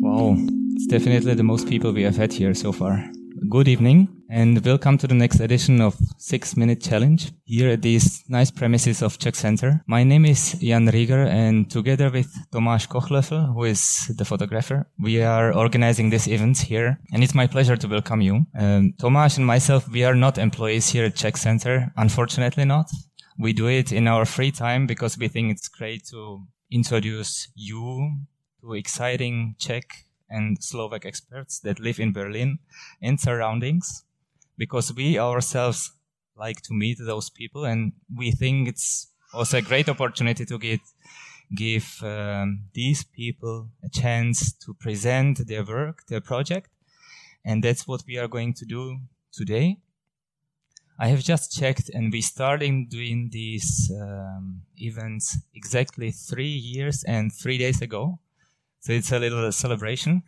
[0.00, 0.36] Wow,
[0.74, 3.04] it's definitely the most people we have had here so far.
[3.48, 8.24] Good evening and welcome to the next edition of 6 Minute Challenge here at these
[8.28, 9.84] nice premises of Czech Center.
[9.86, 15.22] My name is Jan Rieger and together with Tomáš Kochlöffel, who is the photographer, we
[15.22, 18.46] are organizing this event here and it's my pleasure to welcome you.
[18.58, 22.86] Um, Tomáš and myself, we are not employees here at Czech Center, unfortunately not.
[23.38, 28.18] We do it in our free time because we think it's great to introduce you
[28.60, 32.58] to exciting Czech and Slovak experts that live in Berlin
[33.00, 34.04] and surroundings
[34.56, 35.92] because we ourselves
[36.36, 40.80] like to meet those people and we think it's also a great opportunity to get
[41.54, 46.70] give um, these people a chance to present their work, their project,
[47.44, 48.98] and that's what we are going to do
[49.32, 49.78] today.
[51.00, 57.32] I have just checked, and we started doing these um, events exactly three years and
[57.32, 58.18] three days ago.
[58.80, 60.22] So it's a little celebration.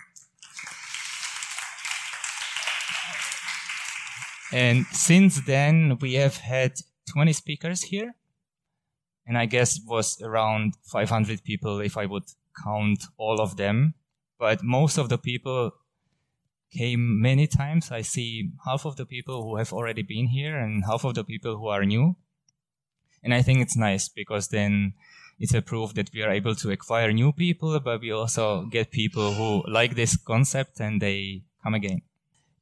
[4.53, 6.73] And since then, we have had
[7.13, 8.15] 20 speakers here.
[9.27, 12.25] And I guess it was around 500 people if I would
[12.65, 13.95] count all of them.
[14.39, 15.73] But most of the people
[16.73, 17.91] came many times.
[17.91, 21.25] I see half of the people who have already been here and half of the
[21.25, 22.17] people who are new.
[23.23, 24.95] And I think it's nice because then
[25.41, 28.91] it's a proof that we are able to acquire new people, but we also get
[28.91, 32.03] people who like this concept and they come again.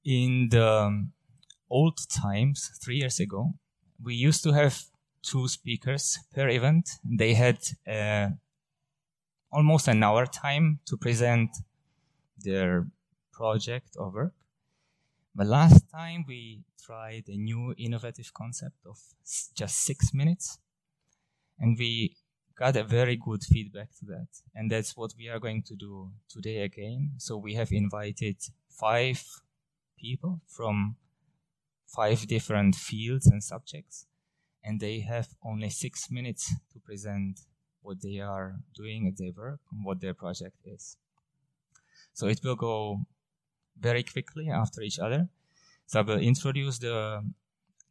[0.05, 1.09] In the
[1.69, 3.55] old times, three years ago,
[4.03, 4.81] we used to have
[5.23, 6.89] two speakers per event.
[7.05, 8.29] They had uh,
[9.51, 11.51] almost an hour time to present
[12.39, 12.87] their
[13.33, 14.35] project or work.
[15.35, 18.99] But last time we tried a new innovative concept of
[19.57, 20.59] just six minutes
[21.59, 22.17] and we
[22.59, 24.29] got a very good feedback to that.
[24.55, 27.13] And that's what we are going to do today again.
[27.19, 28.37] So we have invited
[28.69, 29.23] five
[29.97, 30.97] people from
[31.87, 34.07] five different fields and subjects,
[34.65, 37.41] and they have only six minutes to present
[37.83, 40.97] what they are doing at their work and what their project is.
[42.13, 43.07] So it will go
[43.79, 45.29] very quickly after each other.
[45.87, 47.23] So I will introduce the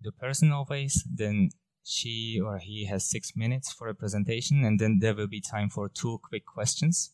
[0.01, 1.49] the person always, then
[1.87, 5.69] she or he has six minutes for a presentation, and then there will be time
[5.69, 7.11] for two quick questions.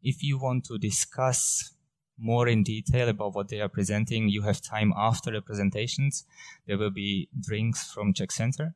[0.00, 1.74] If you want to discuss
[2.16, 6.24] more in detail about what they are presenting, you have time after the presentations.
[6.66, 8.74] There will be drinks from Czech Center.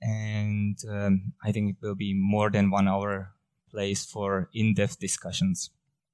[0.00, 3.32] And um, I think it will be more than one hour
[3.70, 5.70] place for in-depth discussions.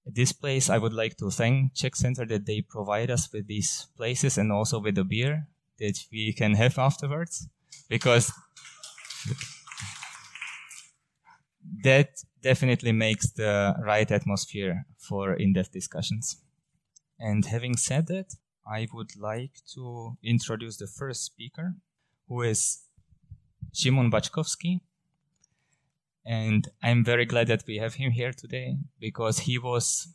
[0.07, 3.49] At this place, I would like to thank Czech Center that they provide us with
[3.49, 5.49] these places and also with the beer
[5.79, 7.49] that we can have afterwards
[7.89, 8.33] because
[11.85, 12.11] that
[12.43, 16.43] definitely makes the right atmosphere for in-depth discussions.
[17.19, 18.35] And having said that,
[18.67, 21.75] I would like to introduce the first speaker,
[22.29, 22.81] who is
[23.73, 24.81] Szymon Baczkowski.
[26.25, 30.09] And I'm very glad that we have him here today because he was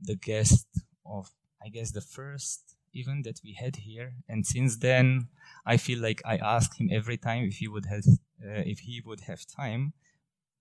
[0.00, 0.66] the guest
[1.04, 1.30] of,
[1.62, 4.14] I guess, the first event that we had here.
[4.28, 5.28] And since then,
[5.64, 9.02] I feel like I ask him every time if he would have, uh, if he
[9.04, 9.92] would have time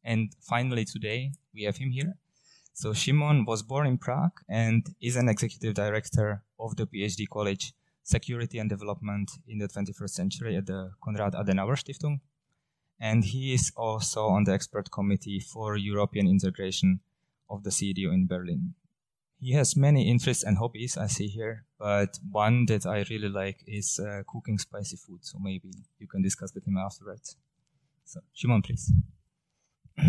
[0.07, 2.15] and finally, today we have him here.
[2.73, 7.73] So Shimon was born in Prague and is an executive director of the PhD College
[8.03, 12.21] Security and Development in the 21st Century at the Konrad Adenauer Stiftung.
[13.01, 17.01] And he is also on the expert committee for European integration
[17.49, 18.75] of the CDU in Berlin.
[19.39, 23.63] He has many interests and hobbies, I see here, but one that I really like
[23.67, 25.19] is uh, cooking spicy food.
[25.21, 27.37] So maybe you can discuss with him afterwards.
[28.05, 28.91] So, Szymon, please.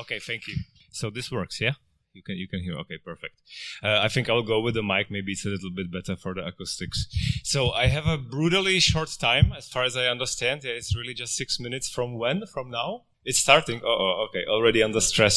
[0.00, 0.56] okay, thank you.
[0.90, 1.74] So this works, yeah?
[2.12, 2.74] You can you can hear.
[2.78, 3.34] Okay, perfect.
[3.82, 5.10] Uh, I think I'll go with the mic.
[5.10, 7.06] Maybe it's a little bit better for the acoustics.
[7.44, 10.64] So I have a brutally short time, as far as I understand.
[10.64, 12.46] Yeah, it's really just six minutes from when?
[12.46, 13.04] From now?
[13.28, 13.80] It's starting.
[13.84, 14.44] Oh, oh okay.
[14.48, 15.36] Already under stress.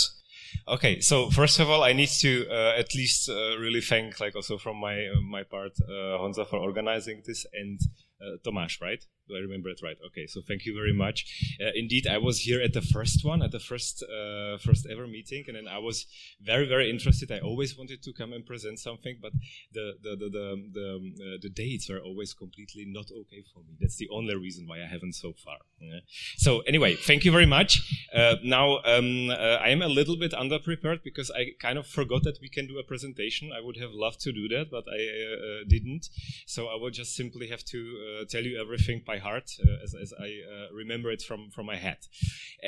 [0.67, 4.35] Okay, so first of all, I need to uh, at least uh, really thank, like
[4.35, 7.79] also from my uh, my part, uh, Honza for organizing this and
[8.21, 9.03] uh, Tomáš, right?
[9.27, 9.97] Do I remember it right?
[10.07, 11.25] Okay, so thank you very much.
[11.61, 15.07] Uh, indeed, I was here at the first one, at the first uh, first ever
[15.07, 16.05] meeting, and then I was
[16.41, 17.31] very very interested.
[17.31, 19.31] I always wanted to come and present something, but
[19.73, 23.59] the the the the the, um, uh, the dates are always completely not okay for
[23.59, 23.77] me.
[23.79, 25.59] That's the only reason why I haven't so far.
[25.79, 25.99] Yeah.
[26.37, 27.81] So anyway, thank you very much.
[28.13, 32.23] Uh, now, um, uh, I am a little bit underprepared because I kind of forgot
[32.23, 33.51] that we can do a presentation.
[33.55, 36.09] I would have loved to do that, but I uh, didn't.
[36.45, 40.13] So I will just simply have to tell you everything by heart uh, as, as,
[40.27, 42.01] I uh, remember it from, from my head.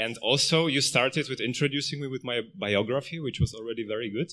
[0.06, 4.32] And also, you started with introducing me with my biography, which was already very good.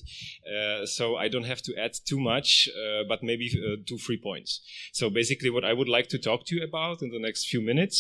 [0.55, 3.47] Uh, so I don't have to add too much, uh, but maybe
[3.89, 4.51] two, three points.
[4.93, 7.63] So basically, what I would like to talk to you about in the next few
[7.73, 7.97] minutes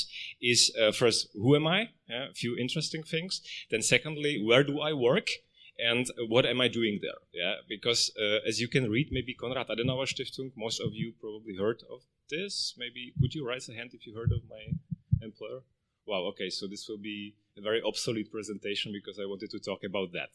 [0.52, 0.60] is
[1.02, 1.80] first, who am I?
[2.08, 3.32] Yeah, a few interesting things.
[3.70, 5.28] Then secondly, where do I work?
[5.92, 7.20] and what am I doing there?
[7.42, 11.56] Yeah, because uh, as you can read, maybe Konrad Adenauer Stiftung, most of you probably
[11.56, 12.00] heard of
[12.30, 12.74] this.
[12.78, 14.78] Maybe could you raise a hand if you heard of my
[15.22, 15.60] employer?
[16.06, 19.84] Wow, okay, so this will be a very obsolete presentation because I wanted to talk
[19.84, 20.30] about that.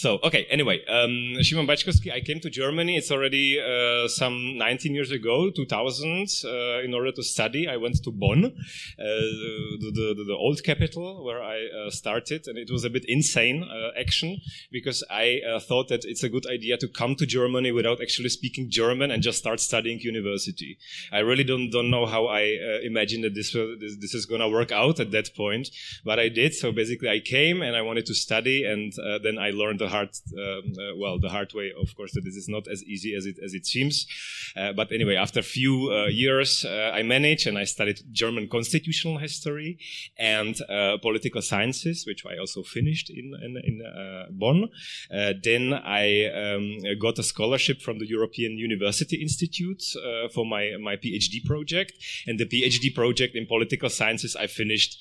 [0.00, 1.36] So, okay, anyway, um,
[1.66, 2.96] Baćkovski, I came to Germany.
[2.96, 6.26] It's already uh, some 19 years ago, 2000.
[6.42, 8.50] Uh, in order to study, I went to Bonn, uh,
[8.98, 12.46] the, the, the, old capital where I uh, started.
[12.46, 14.38] And it was a bit insane uh, action
[14.72, 18.30] because I uh, thought that it's a good idea to come to Germany without actually
[18.30, 20.78] speaking German and just start studying university.
[21.12, 22.40] I really don't, don't know how I
[22.82, 25.68] imagined that this, this, this is going to work out at that point,
[26.06, 26.54] but I did.
[26.54, 30.10] So basically, I came and I wanted to study, and then I learned the hard,
[30.36, 33.24] um, uh, well, the hard way, of course, that this is not as easy as
[33.26, 34.06] it as it seems.
[34.56, 38.48] Uh, but anyway, after a few uh, years, uh, I managed and I studied German
[38.48, 39.78] constitutional history
[40.18, 43.76] and uh, political sciences, which I also finished in in, in
[44.30, 44.68] Bonn.
[45.42, 49.82] then I um, got a scholarship from the European University Institute
[50.34, 51.92] for my my PhD project,
[52.26, 54.98] and the PhD project in political sciences I finished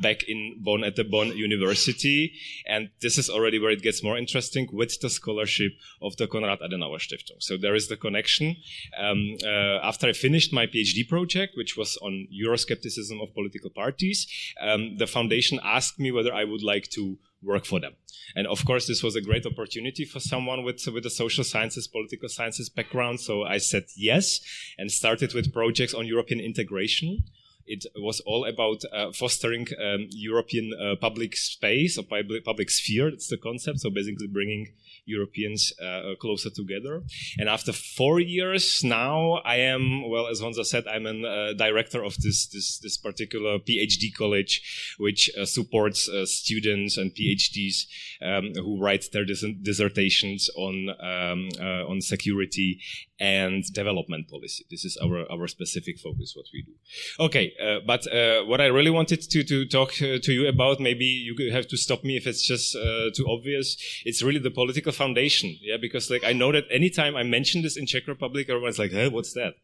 [0.00, 2.32] back in Bonn at the Bonn University,
[2.66, 6.60] and this is already where it gets more interesting with the scholarship of the Konrad
[6.60, 7.40] Adenauer Stiftung.
[7.40, 8.56] So there is the connection.
[8.98, 14.26] Um, uh, after I finished my PhD project, which was on Euroscepticism of political parties,
[14.60, 17.94] um, the foundation asked me whether I would like to work for them.
[18.36, 21.86] And of course, this was a great opportunity for someone with, with a social sciences,
[21.86, 23.20] political sciences background.
[23.20, 24.40] So I said yes
[24.78, 27.24] and started with projects on European integration.
[27.66, 33.10] It was all about uh, fostering um, European uh, public space or public, public sphere.
[33.10, 33.80] That's the concept.
[33.80, 34.68] So basically bringing
[35.06, 37.02] Europeans uh, closer together.
[37.38, 42.02] And after four years now, I am, well, as Honza said, I'm a uh, director
[42.02, 47.86] of this, this, this particular PhD college, which uh, supports uh, students and PhDs
[48.22, 51.48] um, who write their dis dissertations on, um,
[51.88, 52.80] on security
[53.20, 54.64] and development policy.
[54.70, 56.72] This is our, our specific focus, what we do.
[57.20, 60.80] Okay, uh, but uh, what I really wanted to, to talk uh, to you about,
[60.80, 62.72] maybe you have to stop me if it's just
[63.16, 63.76] too obvious.
[64.04, 65.56] It's really the political foundation.
[65.60, 68.92] Yeah, because like I know that anytime I mention this in Czech Republic, everyone's like,
[68.92, 69.54] "Hey, what's that?"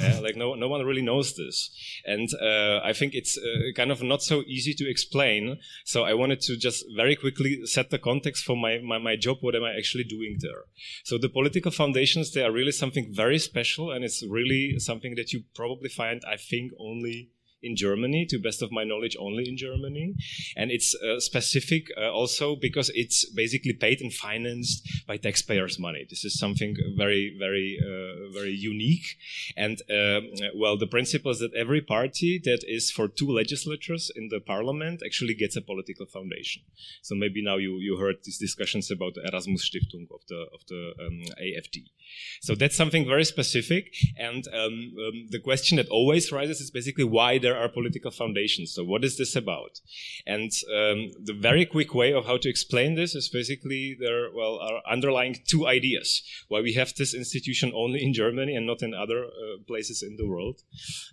[0.00, 1.70] Yeah, like no no one really knows this,
[2.04, 5.58] and uh, I think it's uh, kind of not so easy to explain.
[5.84, 9.38] So I wanted to just very quickly set the context for my, my my job.
[9.40, 10.64] What am I actually doing there?
[11.04, 15.32] So the political foundations they are really something very special, and it's really something that
[15.32, 17.30] you probably find, I think, only
[17.62, 20.14] in Germany, to best of my knowledge, only in Germany.
[20.56, 26.06] And it's uh, specific uh, also because it's basically paid and financed by taxpayers' money.
[26.08, 29.06] This is something very, very, uh, very unique.
[29.56, 34.28] And um, well, the principle is that every party that is for two legislatures in
[34.28, 36.62] the parliament actually gets a political foundation.
[37.02, 40.60] So maybe now you, you heard these discussions about the Erasmus Stiftung of the of
[40.68, 41.84] the um, AFD.
[42.40, 43.94] So that's something very specific.
[44.18, 48.72] And um, um, the question that always rises is basically why there are political foundations.
[48.72, 49.80] So what is this about?
[50.26, 54.58] And um, the very quick way of how to explain this is basically there well
[54.58, 58.94] are underlying two ideas why we have this institution only in Germany and not in
[58.94, 59.30] other uh,
[59.66, 60.62] places in the world.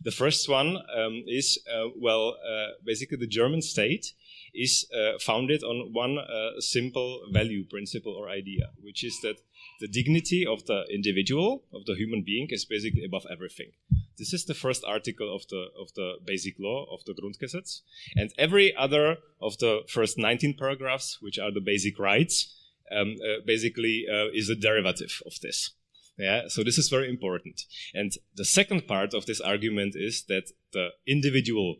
[0.03, 4.13] The first one um, is uh, well uh, basically the German state
[4.53, 9.38] is uh, founded on one uh, simple value principle or idea, which is that
[9.79, 13.72] the dignity of the individual, of the human being, is basically above everything.
[14.17, 17.81] This is the first article of the of the basic law of the Grundgesetz,
[18.15, 22.55] and every other of the first 19 paragraphs, which are the basic rights,
[22.91, 25.72] um, uh, basically uh, is a derivative of this.
[26.17, 27.62] Yeah, so this is very important.
[27.93, 31.75] And the second part of this argument is that the individual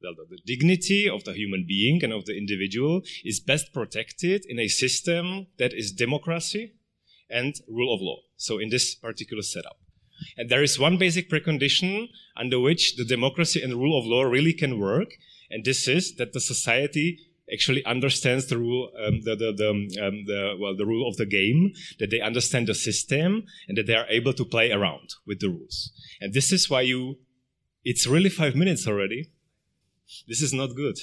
[0.00, 4.58] the, the, dignity of the human being and of the individual is best protected in
[4.58, 6.72] a system that is democracy
[7.32, 8.18] and rule of law.
[8.36, 9.78] So in this particular setup.
[10.36, 14.52] And there is one basic precondition under which the democracy and rule of law really
[14.52, 15.14] can work.
[15.50, 17.18] And this is that the society
[17.52, 21.26] actually understands the rule, um, the, the, the, um, the, well, the rule of the
[21.26, 25.40] game, that they understand the system and that they are able to play around with
[25.40, 25.92] the rules.
[26.20, 27.18] And this is why you,
[27.84, 29.30] it's really five minutes already.
[30.28, 30.98] This is not good.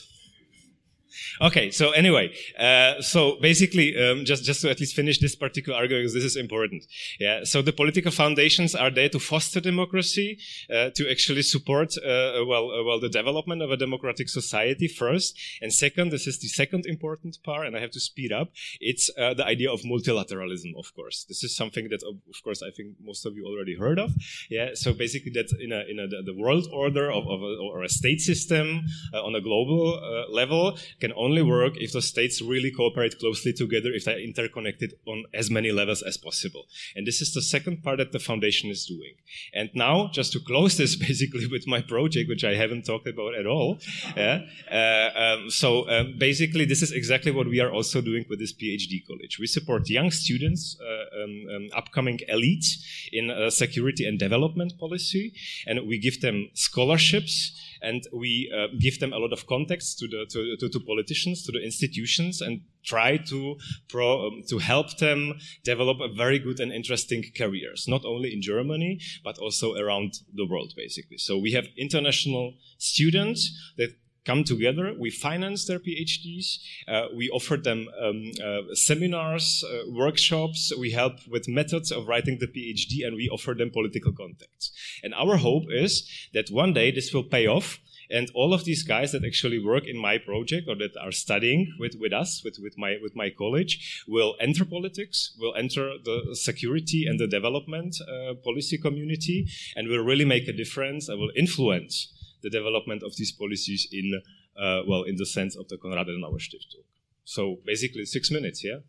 [1.41, 5.77] Okay, so anyway, uh, so basically, um, just just to at least finish this particular
[5.77, 6.83] argument, because this is important.
[7.19, 7.43] Yeah.
[7.43, 10.39] So the political foundations are there to foster democracy,
[10.73, 15.37] uh, to actually support uh, well uh, well the development of a democratic society first,
[15.61, 18.51] and second, this is the second important part, and I have to speed up.
[18.79, 21.25] It's uh, the idea of multilateralism, of course.
[21.27, 24.13] This is something that, of course, I think most of you already heard of.
[24.49, 24.69] Yeah.
[24.73, 27.89] So basically, that in a in a, the world order of, of a, or a
[27.89, 29.99] state system uh, on a global
[30.29, 35.25] level can only work if the states really cooperate closely together, if they're interconnected on
[35.33, 36.65] as many levels as possible.
[36.95, 39.15] And this is the second part that the foundation is doing.
[39.53, 43.35] And now, just to close this basically with my project, which I haven't talked about
[43.35, 43.79] at all.
[44.15, 44.41] Yeah,
[44.71, 48.53] uh, um, so um, basically, this is exactly what we are also doing with this
[48.53, 49.37] PhD college.
[49.39, 52.69] We support young students, uh, um, um upcoming elites
[53.11, 55.33] in uh, security and development policy,
[55.67, 60.07] and we give them scholarships and we uh, give them a lot of context to
[60.07, 63.57] the to, to, to, politicians, to the institutions, and try to
[63.89, 65.33] pro, um, to help them
[65.63, 70.45] develop a very good and interesting careers, not only in Germany but also around the
[70.45, 71.17] world, basically.
[71.17, 73.91] So we have international students that
[74.25, 74.93] come together.
[74.97, 76.59] We finance their PhDs.
[76.87, 80.71] Uh, we offer them um, uh, seminars, uh, workshops.
[80.77, 84.71] We help with methods of writing the PhD, and we offer them political contacts.
[85.03, 87.79] And our hope is that one day this will pay off.
[88.11, 91.71] And all of these guys that actually work in my project or that are studying
[91.79, 96.35] with, with us, with, with my with my college, will enter politics, will enter the
[96.35, 101.31] security and the development uh, policy community, and will really make a difference and will
[101.35, 102.11] influence
[102.41, 104.21] the development of these policies in,
[104.57, 106.85] uh, well, in the sense of the Konrad Adenauer Stiftung.
[107.23, 108.79] So basically six minutes, yeah?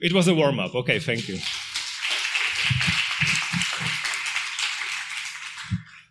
[0.00, 0.74] It was a warm up.
[0.74, 1.38] Okay, thank you.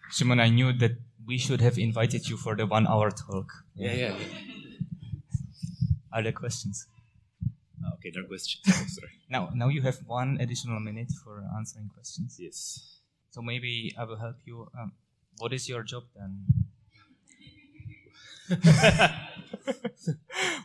[0.10, 3.52] Simon, I knew that we should have invited you for the one hour talk.
[3.76, 4.18] Yeah, yeah.
[4.18, 4.26] yeah.
[6.14, 6.88] Are there questions?
[7.84, 8.64] Ah, okay, there are questions.
[8.96, 9.12] sorry.
[9.30, 12.38] now, now you have one additional minute for answering questions.
[12.40, 13.02] Yes.
[13.32, 14.70] So maybe I will help you.
[14.80, 14.94] Um,
[15.40, 16.46] what is your job then?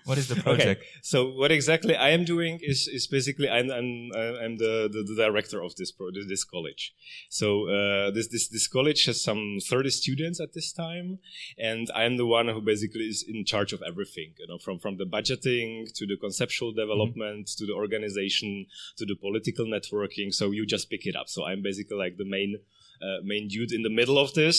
[0.05, 0.83] what is the project?
[0.83, 0.91] Okay.
[1.03, 5.15] So what exactly I am doing is, is basically I'm, I'm, I'm the, the, the
[5.17, 6.95] director of this pro, this college.
[7.29, 11.19] So uh, this, this this college has some 30 students at this time,
[11.59, 14.35] and I'm the one who basically is in charge of everything.
[14.39, 17.65] You know, from from the budgeting to the conceptual development mm-hmm.
[17.65, 18.67] to the organization
[18.99, 20.35] to the political networking.
[20.35, 21.29] So you just pick it up.
[21.29, 22.59] So I'm basically like the main
[23.23, 24.57] main dude in the middle of this,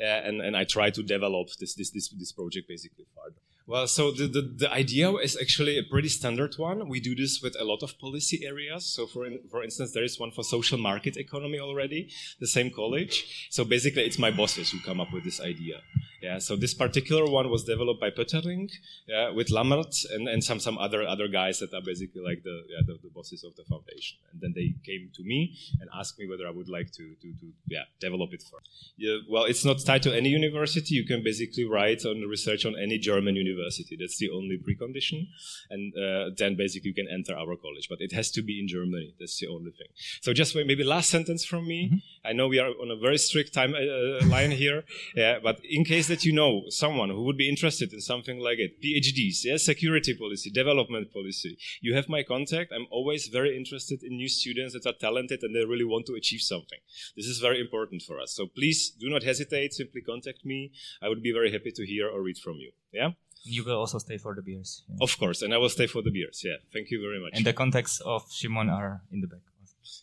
[0.00, 3.40] uh, and and I try to develop this this this this project basically further.
[3.66, 6.86] Well, so the, the, the, idea is actually a pretty standard one.
[6.86, 8.84] We do this with a lot of policy areas.
[8.84, 12.70] So for, in, for instance, there is one for social market economy already, the same
[12.70, 13.48] college.
[13.50, 15.80] So basically it's my bosses who come up with this idea.
[16.20, 18.70] Yeah, so this particular one was developed by Pöttering,
[19.06, 22.62] yeah, with Lammert and, and some, some other, other guys that are basically like the,
[22.70, 24.16] yeah, the, the, bosses of the foundation.
[24.32, 27.28] And then they came to me and asked me whether I would like to, to,
[27.40, 28.60] to yeah, develop it for.
[28.96, 30.94] Yeah, well, it's not tied to any university.
[30.94, 33.53] You can basically write on research on any German university.
[33.54, 35.28] That's the only precondition.
[35.70, 37.88] And uh, then basically you can enter our college.
[37.88, 39.14] But it has to be in Germany.
[39.18, 39.88] That's the only thing.
[40.20, 41.86] So just maybe last sentence from me.
[41.86, 42.28] Mm-hmm.
[42.28, 44.84] I know we are on a very strict time uh, line here.
[45.14, 48.58] Yeah, but in case that you know someone who would be interested in something like
[48.58, 52.72] it, PhDs, yeah, security policy, development policy, you have my contact.
[52.74, 56.14] I'm always very interested in new students that are talented and they really want to
[56.14, 56.78] achieve something.
[57.16, 58.32] This is very important for us.
[58.32, 59.74] So please do not hesitate.
[59.74, 60.72] Simply contact me.
[61.02, 62.72] I would be very happy to hear or read from you.
[62.92, 63.10] Yeah.
[63.44, 64.82] You will also stay for the beers.
[64.88, 64.96] Yeah.
[65.02, 66.42] Of course, and I will stay for the beers.
[66.44, 66.56] Yeah.
[66.72, 67.32] Thank you very much.
[67.34, 69.40] And the contacts of Shimon are in the back.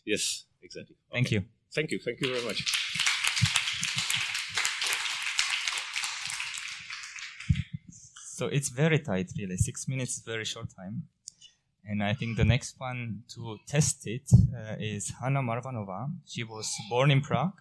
[0.04, 0.96] Yes, exactly.
[1.12, 1.44] Thank you.
[1.74, 1.98] Thank you.
[1.98, 2.64] Thank you very much.
[8.36, 9.56] So it's very tight, really.
[9.56, 11.04] Six minutes is very short time.
[11.84, 14.22] And I think the next one to test it
[14.56, 16.10] uh, is Hanna Marvanova.
[16.26, 17.52] She was born in Prague,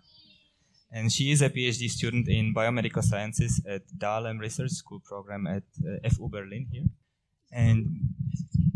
[0.92, 5.64] and she is a PhD student in biomedical sciences at Dahlem Research School program at
[5.86, 6.86] uh, FU Berlin here.
[7.52, 7.88] And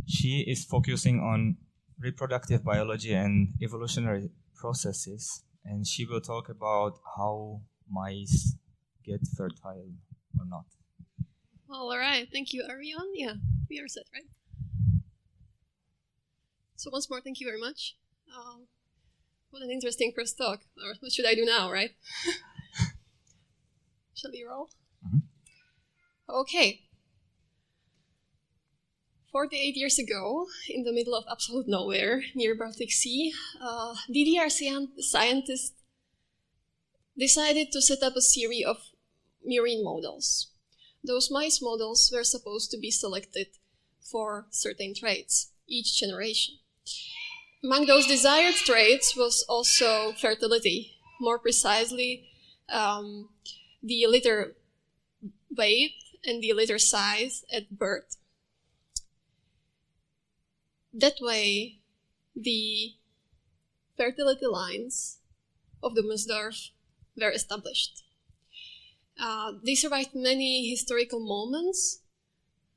[0.07, 1.57] she is focusing on
[1.99, 5.43] reproductive biology and evolutionary processes.
[5.65, 8.55] And she will talk about how mice
[9.03, 9.91] get fertile
[10.39, 10.65] or not.
[11.69, 12.27] All right.
[12.31, 13.11] Thank you, Arion.
[13.13, 13.33] Yeah,
[13.69, 14.25] we are set, right?
[16.77, 17.95] So once more, thank you very much.
[18.35, 18.67] Um,
[19.55, 20.61] what an interesting first talk.
[20.83, 21.91] Or what should I do now, right?
[24.13, 24.69] Shall we roll?
[25.07, 25.19] Mm-hmm.
[26.29, 26.81] Okay.
[29.31, 34.51] 48 years ago, in the middle of absolute nowhere near Baltic Sea, uh, DDR
[34.99, 35.73] scientists
[37.17, 38.77] decided to set up a series of
[39.47, 40.51] murine models
[41.05, 43.47] those mice models were supposed to be selected
[44.01, 46.55] for certain traits each generation.
[47.65, 52.29] Among those desired traits was also fertility, more precisely,
[52.69, 53.29] um,
[53.81, 54.55] the litter
[55.49, 58.17] weight and the litter size at birth.
[60.93, 61.79] That way,
[62.35, 62.93] the
[63.97, 65.17] fertility lines
[65.81, 66.69] of Dummerstorf
[67.17, 68.03] were established.
[69.19, 72.01] Uh, they survived many historical moments,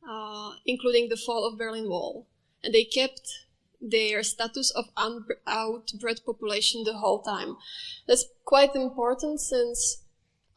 [0.09, 2.26] uh, including the fall of Berlin Wall,
[2.64, 3.48] and they kept
[3.80, 7.56] their status of outbred population the whole time.
[8.06, 10.04] That's quite important since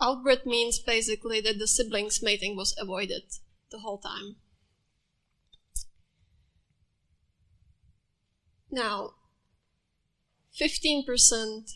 [0.01, 3.23] outbred means basically that the siblings mating was avoided
[3.69, 4.37] the whole time.
[8.71, 9.11] Now,
[10.59, 11.71] 15%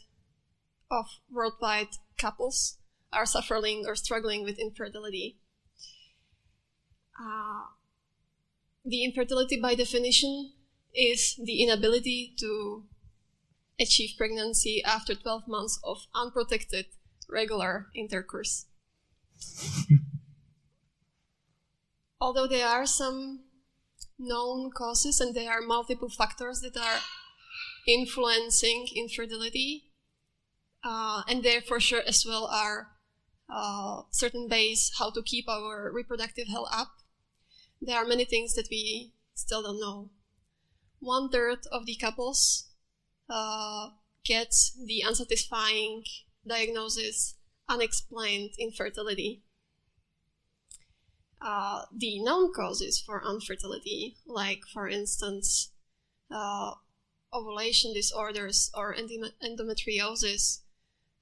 [0.89, 2.77] of worldwide couples
[3.11, 5.37] are suffering or struggling with infertility.
[7.19, 7.63] Uh,
[8.83, 10.53] the infertility, by definition,
[10.95, 12.83] is the inability to
[13.79, 16.85] achieve pregnancy after 12 months of unprotected
[17.29, 18.65] regular intercourse.
[22.21, 23.41] Although there are some
[24.17, 26.99] known causes and there are multiple factors that are
[27.87, 29.91] influencing infertility,
[30.83, 32.87] uh, and there for sure as well are
[33.49, 36.89] uh, certain ways how to keep our reproductive health up.
[37.81, 40.09] There are many things that we still don't know.
[41.05, 42.65] One third of the couples
[43.29, 43.89] uh,
[44.23, 46.03] gets the unsatisfying
[46.47, 47.35] diagnosis
[47.69, 49.43] unexplained infertility.
[51.39, 55.73] Uh, the known causes for infertility, like for instance,
[56.31, 56.71] uh,
[57.31, 60.61] ovulation disorders or endometriosis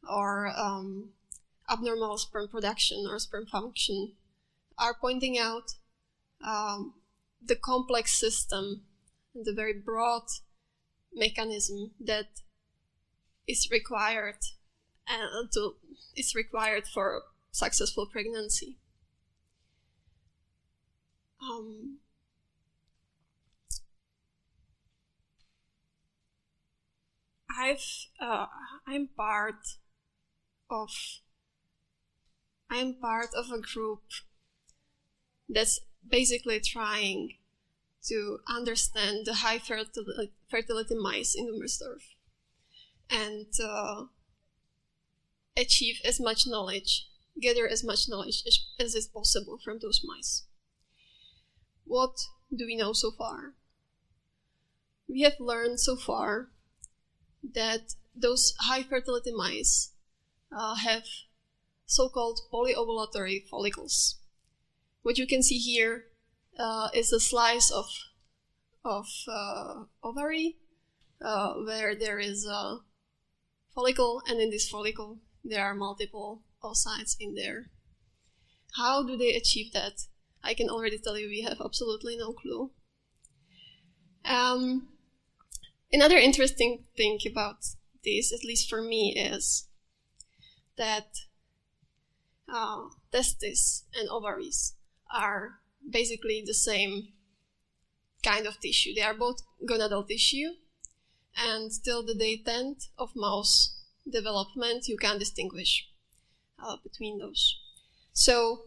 [0.09, 1.09] or um,
[1.69, 4.13] abnormal sperm production or sperm function,
[4.77, 5.73] are pointing out
[6.41, 6.93] um,
[7.45, 8.83] the complex system,
[9.35, 10.23] the very broad
[11.13, 12.27] mechanism that
[13.47, 14.37] is required
[15.07, 15.75] and to,
[16.15, 18.77] is required for successful pregnancy.
[21.41, 21.97] Um,
[27.59, 27.83] I've
[28.19, 28.45] uh,
[28.87, 29.77] I'm part
[30.69, 30.89] of
[32.69, 34.01] I'm part of a group
[35.49, 37.33] that's basically trying
[38.07, 42.01] to understand the high fertility, mice in Dummerstorf
[43.09, 44.05] and uh,
[45.55, 47.07] achieve as much knowledge,
[47.41, 50.43] gather as much knowledge as, as is possible from those mice.
[51.85, 52.15] What
[52.55, 53.53] do we know so far?
[55.07, 56.49] We have learned so far
[57.53, 59.91] that those high fertility mice
[60.55, 61.03] uh, have
[61.85, 64.19] so-called polyovulatory follicles.
[65.01, 66.05] What you can see here
[66.59, 67.85] uh, is a slice of
[68.85, 70.57] of uh, ovary
[71.21, 72.79] uh, where there is a
[73.73, 77.67] follicle, and in this follicle there are multiple oocytes in there.
[78.75, 80.07] How do they achieve that?
[80.43, 82.71] I can already tell you we have absolutely no clue.
[84.25, 84.89] Um,
[85.91, 87.57] another interesting thing about
[88.03, 89.67] this, at least for me, is
[90.77, 91.07] that
[92.51, 94.75] uh, testes and ovaries
[95.13, 95.59] are
[95.89, 97.09] basically the same
[98.23, 98.93] kind of tissue.
[98.93, 100.51] They are both gonadal tissue,
[101.35, 105.87] and till the day 10 of mouse development, you can distinguish
[106.63, 107.57] uh, between those.
[108.11, 108.63] So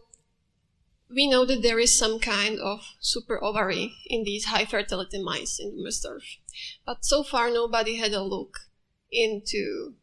[1.09, 5.59] we know that there is some kind of super ovary in these high fertility mice
[5.59, 6.37] in Dummerstorf.
[6.85, 8.59] But so far, nobody had a look
[9.11, 9.93] into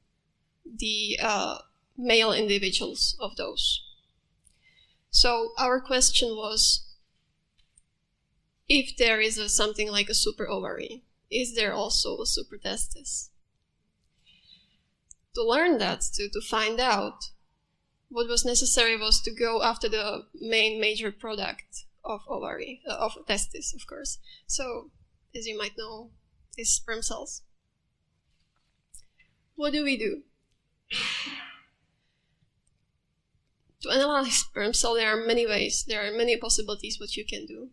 [0.65, 1.59] the uh,
[1.97, 3.83] male individuals of those.
[5.11, 6.85] So our question was,
[8.75, 13.31] if there is a, something like a super ovary, is there also a super testis?
[15.37, 17.31] To learn that, to, to find out,
[18.09, 23.13] what was necessary was to go after the main major product of ovary, uh, of
[23.27, 24.19] testis, of course.
[24.47, 24.91] So,
[25.37, 26.11] as you might know,
[26.59, 27.43] is sperm cells.
[29.55, 30.23] What do we do?
[33.83, 37.47] to analyze sperm cell, there are many ways, there are many possibilities what you can
[37.47, 37.71] do.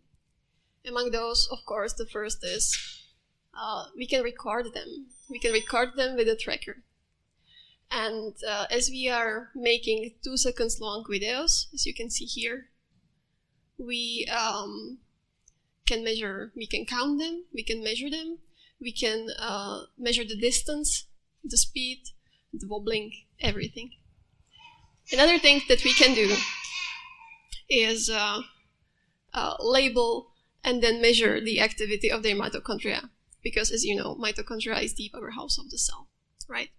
[0.87, 2.75] Among those, of course, the first is
[3.59, 5.07] uh, we can record them.
[5.29, 6.83] We can record them with a tracker.
[7.91, 12.69] And uh, as we are making two seconds long videos, as you can see here,
[13.77, 14.99] we um,
[15.85, 18.39] can measure, we can count them, we can measure them,
[18.79, 21.05] we can uh, measure the distance,
[21.43, 22.03] the speed,
[22.53, 23.91] the wobbling, everything.
[25.11, 26.33] Another thing that we can do
[27.69, 28.41] is uh,
[29.33, 30.30] uh, label
[30.63, 33.09] and then measure the activity of their mitochondria.
[33.43, 36.07] Because as you know, mitochondria is the powerhouse of the cell,
[36.47, 36.69] right?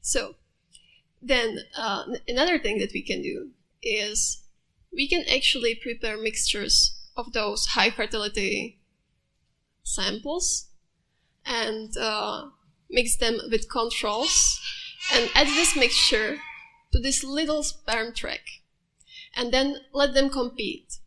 [0.00, 0.36] So
[1.20, 3.50] then uh, another thing that we can do
[3.82, 4.44] is
[4.92, 8.78] we can actually prepare mixtures of those high fertility
[9.82, 10.68] samples
[11.44, 12.46] and uh,
[12.90, 14.60] mix them with controls
[15.12, 16.38] and add this mixture
[16.92, 18.40] to this little sperm track
[19.34, 20.98] and then let them compete.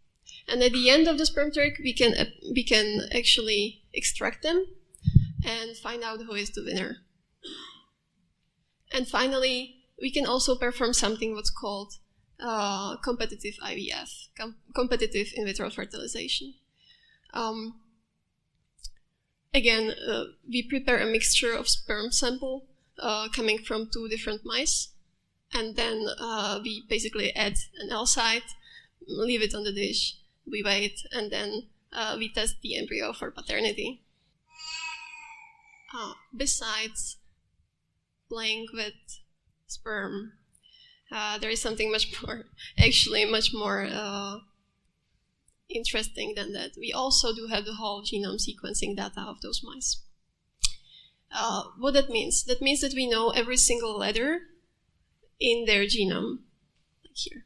[0.51, 4.41] And at the end of the sperm track, we can, uh, we can actually extract
[4.43, 4.65] them
[5.45, 6.97] and find out who is the winner.
[8.91, 11.93] And finally, we can also perform something what's called
[12.39, 16.55] uh, competitive IVF, com- competitive in vitro fertilization.
[17.33, 17.81] Um,
[19.53, 24.93] again, uh, we prepare a mixture of sperm sample uh, coming from two different mice,
[25.53, 28.53] and then uh, we basically add an oocyte,
[29.07, 30.18] leave it on the dish,
[30.51, 34.03] we wait, and then uh, we test the embryo for paternity.
[35.93, 37.17] Uh, besides
[38.29, 38.93] playing with
[39.67, 40.33] sperm,
[41.11, 42.45] uh, there is something much more,
[42.77, 43.87] actually, much more
[45.69, 46.71] interesting than that.
[46.77, 50.01] We also do have the whole genome sequencing data of those mice.
[51.31, 52.43] Uh, what that means?
[52.43, 54.41] That means that we know every single letter
[55.39, 56.39] in their genome,
[57.05, 57.45] like here.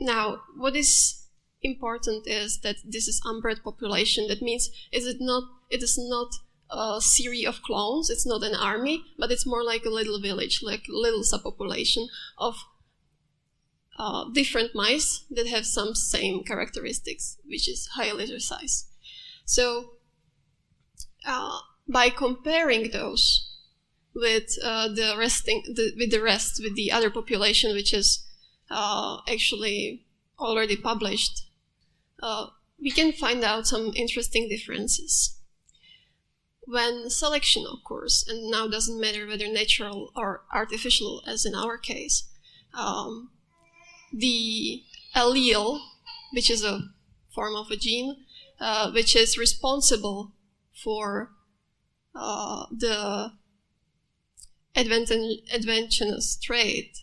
[0.00, 1.26] Now, what is
[1.62, 4.28] important is that this is outbred population.
[4.28, 5.44] That means is it not?
[5.70, 6.32] It is not
[6.70, 8.10] a series of clones.
[8.10, 12.06] It's not an army, but it's more like a little village, like little subpopulation
[12.36, 12.56] of
[13.98, 18.86] uh, different mice that have some same characteristics, which is high litter size.
[19.44, 19.94] So
[21.26, 21.58] uh,
[21.88, 23.50] by comparing those
[24.14, 28.24] with uh, the resting the, with the rest with the other population, which is
[28.70, 30.04] uh, actually
[30.38, 31.46] already published,
[32.22, 32.46] uh,
[32.80, 35.36] we can find out some interesting differences.
[36.66, 42.28] When selection occurs, and now doesn't matter whether natural or artificial, as in our case,
[42.74, 43.30] um,
[44.12, 44.82] the
[45.14, 45.80] allele,
[46.32, 46.82] which is a
[47.34, 48.16] form of a gene,
[48.60, 50.32] uh, which is responsible
[50.74, 51.30] for
[52.14, 53.32] uh, the
[54.76, 56.98] advantageous trait,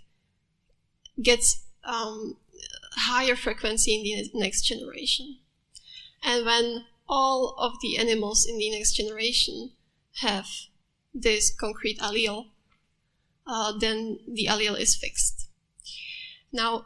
[1.21, 2.37] gets um,
[2.93, 5.37] higher frequency in the next generation.
[6.23, 9.71] And when all of the animals in the next generation
[10.21, 10.47] have
[11.13, 12.47] this concrete allele,
[13.47, 15.47] uh, then the allele is fixed.
[16.51, 16.85] Now,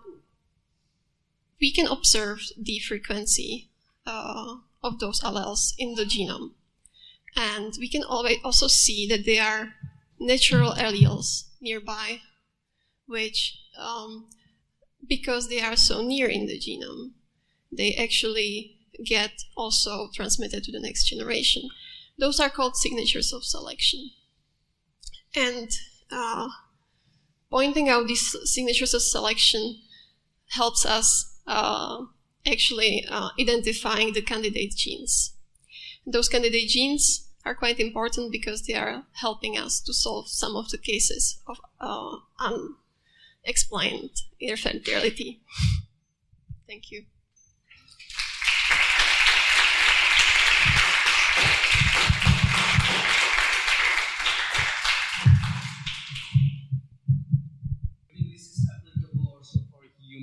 [1.61, 3.69] we can observe the frequency
[4.05, 6.51] uh, of those alleles in the genome.
[7.35, 9.73] And we can also see that there are
[10.19, 12.21] natural alleles nearby,
[13.09, 14.29] which, um,
[15.07, 17.11] because they are so near in the genome,
[17.71, 21.63] they actually get also transmitted to the next generation.
[22.19, 24.11] Those are called signatures of selection.
[25.35, 25.69] And
[26.11, 26.49] uh,
[27.49, 29.81] pointing out these signatures of selection
[30.49, 32.05] helps us uh,
[32.45, 35.33] actually uh, identifying the candidate genes.
[36.05, 40.69] Those candidate genes are quite important because they are helping us to solve some of
[40.69, 42.17] the cases of uh,
[43.45, 45.41] unexplained infertility.
[46.67, 47.05] Thank you.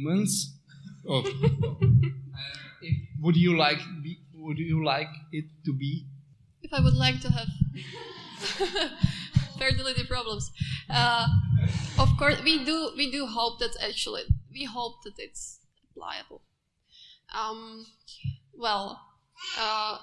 [0.07, 0.53] humans.
[1.09, 1.23] Oh.
[1.23, 1.75] uh,
[3.21, 6.05] would you like be, would you like it to be?
[6.63, 7.47] If I would like to have
[9.59, 10.51] fertility problems,
[10.91, 11.27] uh,
[11.99, 15.61] of course we do we do hope that actually we hope that it's
[15.95, 16.43] pliable.
[17.35, 17.87] Um,
[18.55, 19.01] well,
[19.59, 19.99] uh,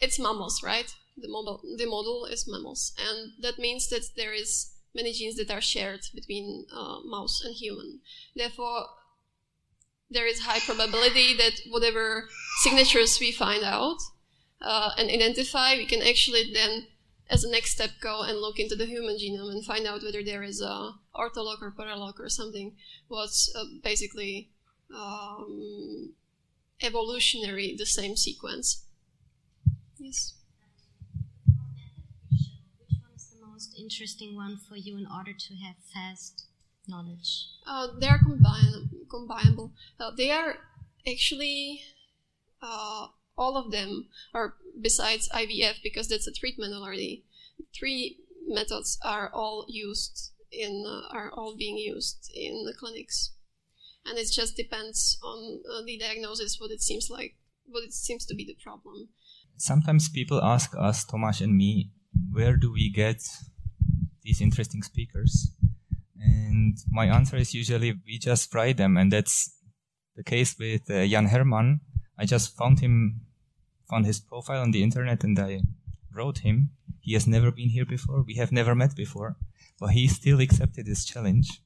[0.00, 0.92] it's mammals, right?
[1.16, 5.50] The model the model is mammals, and that means that there is many genes that
[5.50, 8.00] are shared between uh, mouse and human.
[8.34, 8.86] Therefore,
[10.10, 12.28] there is high probability that whatever
[12.62, 13.98] signatures we find out
[14.60, 16.86] uh, and identify, we can actually then,
[17.28, 20.22] as a next step, go and look into the human genome and find out whether
[20.22, 22.72] there is a ortholog or paralog or something
[23.08, 24.50] what's uh, basically
[24.94, 26.12] um,
[26.82, 28.84] evolutionary the same sequence.
[29.98, 30.34] Yes.
[32.30, 36.44] Which one is the most interesting one for you in order to have fast
[36.86, 37.48] knowledge?
[37.66, 39.72] Uh, they are combine- combinable.
[39.98, 40.58] Uh, they are
[41.10, 41.82] actually
[42.62, 47.24] uh, all of them are besides IVF because that's a treatment already.
[47.78, 53.32] Three methods are all used in uh, are all being used in the clinics,
[54.04, 58.24] and it just depends on uh, the diagnosis what it seems like, what it seems
[58.26, 59.08] to be the problem.
[59.58, 61.90] Sometimes people ask us, Tomáš and me,
[62.30, 63.22] where do we get
[64.22, 65.50] these interesting speakers?
[66.20, 69.56] And my answer is usually we just try them, and that's
[70.14, 71.80] the case with uh, Jan Herman.
[72.18, 73.25] I just found him,
[73.88, 75.62] found his profile on the internet, and I
[76.14, 76.70] wrote him.
[77.00, 78.22] He has never been here before.
[78.22, 79.36] We have never met before,
[79.78, 81.60] but he still accepted this challenge.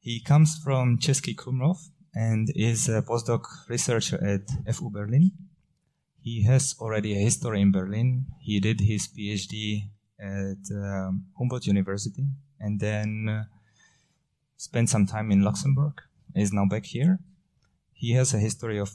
[0.00, 1.78] He comes from Český Krumlov
[2.14, 5.30] and is a postdoc researcher at FU Berlin.
[6.22, 8.26] He has already a history in Berlin.
[8.40, 12.26] He did his PhD at um, Humboldt University
[12.58, 13.44] and then uh,
[14.56, 16.02] spent some time in Luxembourg.
[16.34, 17.18] Is now back here.
[17.92, 18.90] He has a history of.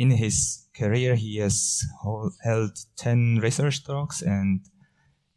[0.00, 4.60] In his career, he has hol- held 10 research talks and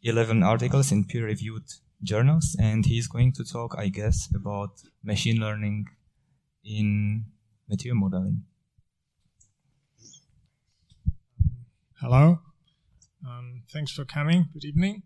[0.02, 1.64] 11 articles in peer reviewed
[2.02, 4.70] journals, and he's going to talk, I guess, about
[5.02, 5.88] machine learning
[6.64, 7.26] in
[7.68, 8.44] material modeling.
[12.00, 12.38] Hello.
[13.28, 14.46] Um, thanks for coming.
[14.54, 15.02] Good evening.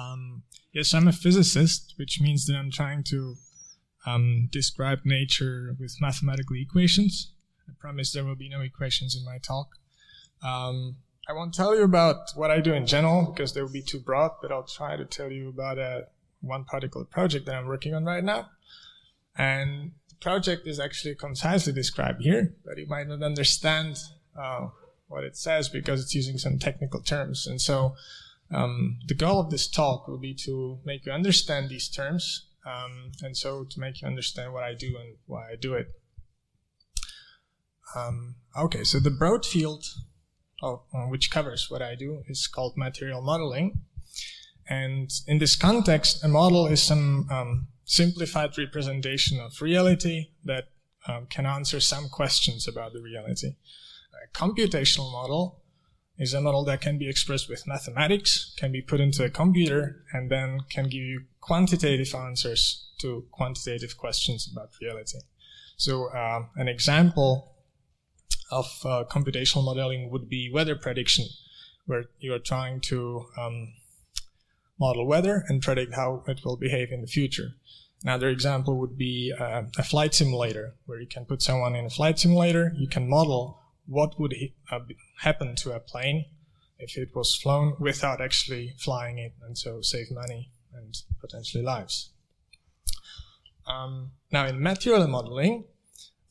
[0.00, 3.34] Um, yes, I'm a physicist, which means that I'm trying to
[4.06, 7.35] um, describe nature with mathematical equations.
[7.68, 9.68] I promise there will be no equations in my talk.
[10.42, 10.96] Um,
[11.28, 13.98] I won't tell you about what I do in general because they will be too
[13.98, 16.02] broad, but I'll try to tell you about uh,
[16.40, 18.50] one particular project that I'm working on right now.
[19.36, 23.98] And the project is actually concisely described here, but you might not understand
[24.38, 24.68] uh,
[25.08, 27.46] what it says because it's using some technical terms.
[27.46, 27.96] And so
[28.52, 33.12] um, the goal of this talk will be to make you understand these terms, um,
[33.22, 35.88] and so to make you understand what I do and why I do it.
[37.94, 39.84] Um, okay, so the broad field,
[40.62, 43.82] of, uh, which covers what I do, is called material modeling.
[44.68, 50.64] And in this context, a model is some um, simplified representation of reality that
[51.06, 53.54] um, can answer some questions about the reality.
[54.12, 55.62] A computational model
[56.18, 60.02] is a model that can be expressed with mathematics, can be put into a computer,
[60.12, 65.18] and then can give you quantitative answers to quantitative questions about reality.
[65.76, 67.55] So uh, an example
[68.50, 71.26] of uh, computational modeling would be weather prediction,
[71.86, 73.72] where you are trying to um,
[74.78, 77.50] model weather and predict how it will behave in the future.
[78.02, 81.90] Another example would be uh, a flight simulator, where you can put someone in a
[81.90, 84.34] flight simulator, you can model what would
[84.70, 84.80] uh,
[85.20, 86.26] happen to a plane
[86.78, 92.10] if it was flown without actually flying it, and so save money and potentially lives.
[93.66, 95.64] Um, now, in material modeling,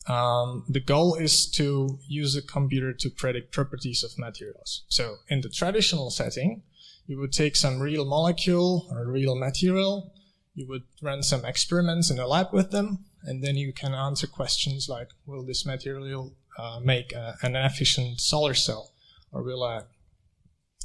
[0.08, 4.84] um, the goal is to use a computer to predict properties of materials.
[4.88, 6.62] So, in the traditional setting,
[7.06, 10.12] you would take some real molecule or real material,
[10.54, 14.26] you would run some experiments in a lab with them, and then you can answer
[14.26, 18.92] questions like, will this material uh, make a, an efficient solar cell,
[19.32, 19.86] or will a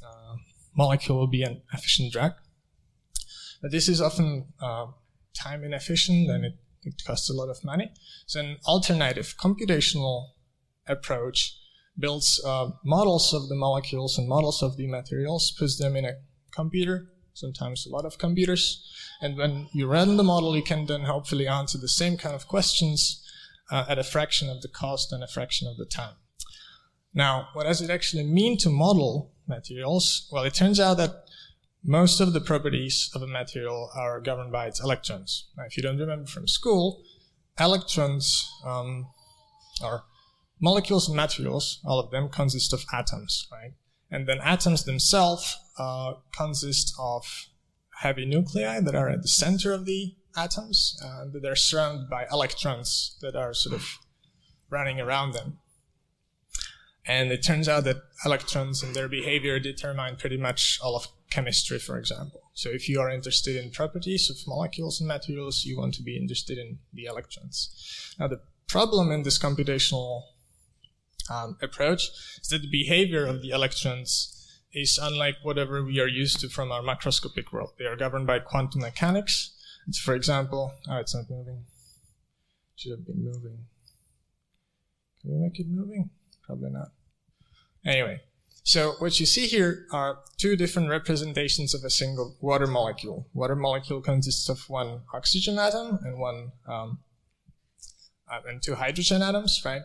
[0.04, 0.36] uh,
[0.76, 2.34] molecule be an efficient drug?
[3.62, 4.88] But this is often uh,
[5.34, 7.91] time inefficient and it, it costs a lot of money.
[8.26, 10.30] So an alternative computational
[10.88, 11.58] approach
[11.98, 16.13] builds uh, models of the molecules and models of the materials, puts them in a
[16.54, 18.88] computer, sometimes a lot of computers,
[19.22, 22.48] and when you run the model, you can then hopefully answer the same kind of
[22.48, 23.24] questions
[23.72, 26.15] uh, at a fraction of the cost and a fraction of the time.
[27.13, 30.28] Now, what does it actually mean to model materials?
[30.32, 31.21] Well, it turns out that
[31.84, 35.50] most of the properties of a material are governed by its electrons.
[35.58, 37.04] Now, if you don't remember from school,
[37.60, 39.08] electrons um,
[39.84, 40.04] are
[40.60, 43.74] molecules and materials, all of them consist of atoms, right?
[44.12, 47.26] And then atoms themselves uh, consist of
[48.02, 52.26] heavy nuclei that are at the center of the atoms uh, that are surrounded by
[52.32, 53.98] electrons that are sort of
[54.70, 55.60] running around them.
[57.06, 61.80] And it turns out that electrons and their behavior determine pretty much all of chemistry,
[61.80, 62.41] for example.
[62.54, 66.17] So if you are interested in properties of molecules and materials, you want to be
[66.17, 68.15] interested in the electrons.
[68.20, 70.24] Now, the problem in this computational
[71.34, 72.10] um, approach
[72.41, 74.38] is that the behavior of the electrons
[74.74, 77.72] is unlike whatever we are used to from our macroscopic world.
[77.80, 79.52] They are governed by quantum mechanics,
[79.88, 81.65] it's, for example, oh, it's not moving.
[82.76, 83.65] Should have been moving.
[85.22, 86.10] Can we make it moving?
[86.46, 86.89] Probably not.
[87.86, 88.22] Anyway,
[88.63, 93.28] so what you see here are two different representations of a single water molecule.
[93.34, 97.00] Water molecule consists of one oxygen atom and one um,
[98.32, 99.82] uh, and two hydrogen atoms, right?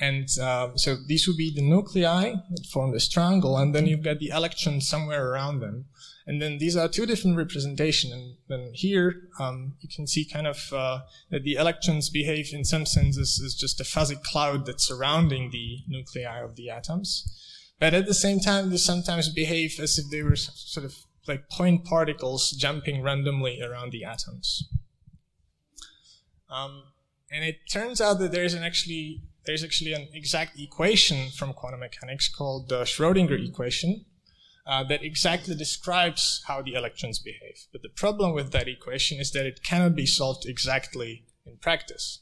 [0.00, 4.02] And um, so these would be the nuclei that form this triangle, and then you've
[4.02, 5.86] got the electrons somewhere around them.
[6.26, 8.12] And then these are two different representations.
[8.12, 12.64] And then here um, you can see kind of uh, that the electrons behave in
[12.64, 17.49] some senses as just a fuzzy cloud that's surrounding the nuclei of the atoms.
[17.80, 20.94] But at the same time, they sometimes behave as if they were sort of
[21.26, 24.68] like point particles jumping randomly around the atoms.
[26.50, 26.82] Um,
[27.32, 31.80] and it turns out that there's an actually there's actually an exact equation from quantum
[31.80, 34.04] mechanics called the Schrodinger equation
[34.66, 37.66] uh, that exactly describes how the electrons behave.
[37.72, 42.20] But the problem with that equation is that it cannot be solved exactly in practice.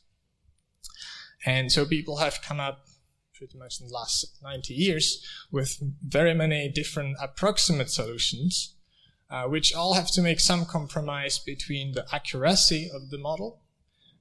[1.44, 2.87] And so people have come up
[3.38, 8.74] pretty much in the last 90 years with very many different approximate solutions,
[9.30, 13.60] uh, which all have to make some compromise between the accuracy of the model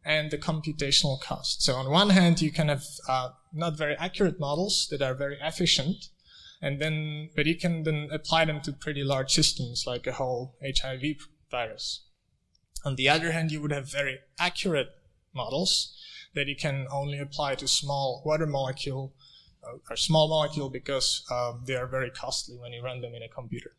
[0.05, 1.63] and the computational cost.
[1.63, 5.37] So on one hand, you can have uh, not very accurate models that are very
[5.41, 6.09] efficient,
[6.61, 10.55] and then but you can then apply them to pretty large systems like a whole
[10.63, 11.17] HIV
[11.49, 12.05] virus.
[12.85, 14.89] On the other hand, you would have very accurate
[15.33, 15.93] models
[16.37, 19.11] that it can only apply to small water molecule
[19.63, 23.23] uh, or small molecule because um, they are very costly when you run them in
[23.23, 23.71] a computer.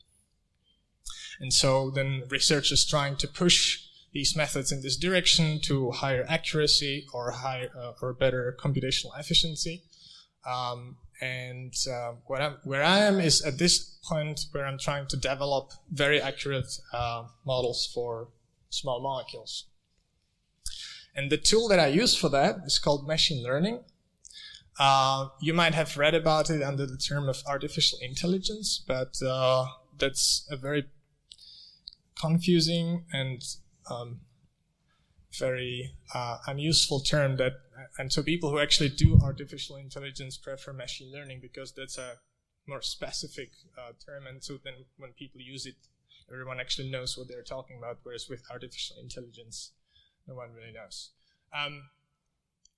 [1.39, 3.79] And so then researchers trying to push
[4.13, 9.85] these methods in this direction to higher accuracy or higher uh, or better computational efficiency.
[10.45, 15.07] Um, and uh, what I'm, where I am is at this point where I'm trying
[15.09, 18.31] to develop very accurate uh, models for
[18.71, 19.67] small molecules.
[21.15, 23.81] And the tool that I use for that is called machine learning.
[24.79, 29.67] Uh, you might have read about it under the term of artificial intelligence, but uh,
[29.99, 30.85] that's a very
[32.21, 33.43] confusing and
[33.91, 34.21] um,
[35.39, 37.53] very uh, unuseful term that
[37.99, 42.15] and so people who actually do artificial intelligence prefer machine learning because that's a
[42.67, 45.77] more specific uh, term and so then when people use it
[46.31, 49.73] everyone actually knows what they're talking about whereas with artificial intelligence
[50.29, 51.11] no one really knows
[51.59, 51.83] um,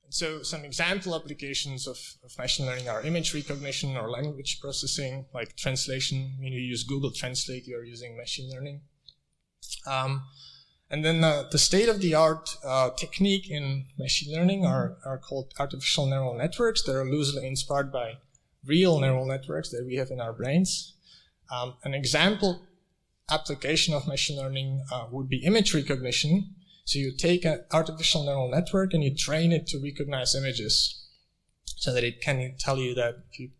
[0.08, 5.56] so some example applications of, of, machine learning are image recognition or language processing like
[5.56, 8.80] translation when you use google translate you're using machine learning
[9.86, 10.22] um,
[10.90, 15.18] and then uh, the state of the art uh, technique in machine learning are, are
[15.18, 18.14] called artificial neural networks that are loosely inspired by
[18.66, 20.94] real neural networks that we have in our brains.
[21.50, 22.62] Um, an example
[23.30, 26.56] application of machine learning uh, would be image recognition.
[26.84, 31.06] So you take an artificial neural network and you train it to recognize images
[31.76, 33.50] so that it can tell you that if you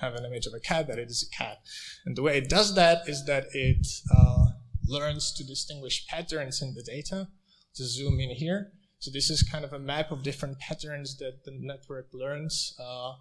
[0.00, 1.58] have an image of a cat, that it is a cat.
[2.04, 4.46] And the way it does that is that it uh,
[4.86, 7.28] learns to distinguish patterns in the data.
[7.76, 8.72] To zoom in here.
[9.00, 12.74] So this is kind of a map of different patterns that the network learns.
[12.80, 13.12] Uh,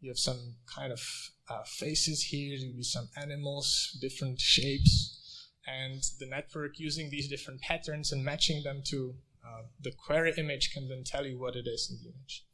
[0.00, 1.00] you have some kind of
[1.48, 5.19] uh, faces here, will be some animals, different shapes,
[5.66, 10.72] and the network using these different patterns and matching them to uh, the query image
[10.72, 12.44] can then tell you what it is in the image.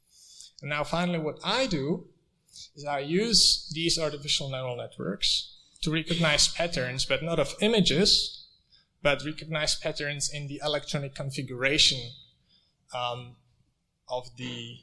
[0.61, 2.07] And now finally what I do
[2.75, 8.47] is I use these artificial neural networks to recognize patterns, but not of images,
[9.03, 12.01] but recognize patterns in the electronic configuration
[12.95, 13.37] um,
[14.09, 14.79] of the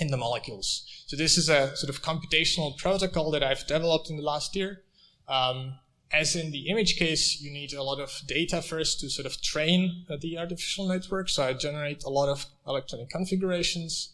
[0.00, 0.84] in the molecules.
[1.06, 4.82] So this is a sort of computational protocol that I've developed in the last year.
[5.28, 5.78] Um,
[6.14, 9.40] as in the image case, you need a lot of data first to sort of
[9.42, 11.28] train the artificial network.
[11.28, 14.10] So I generate a lot of electronic configurations.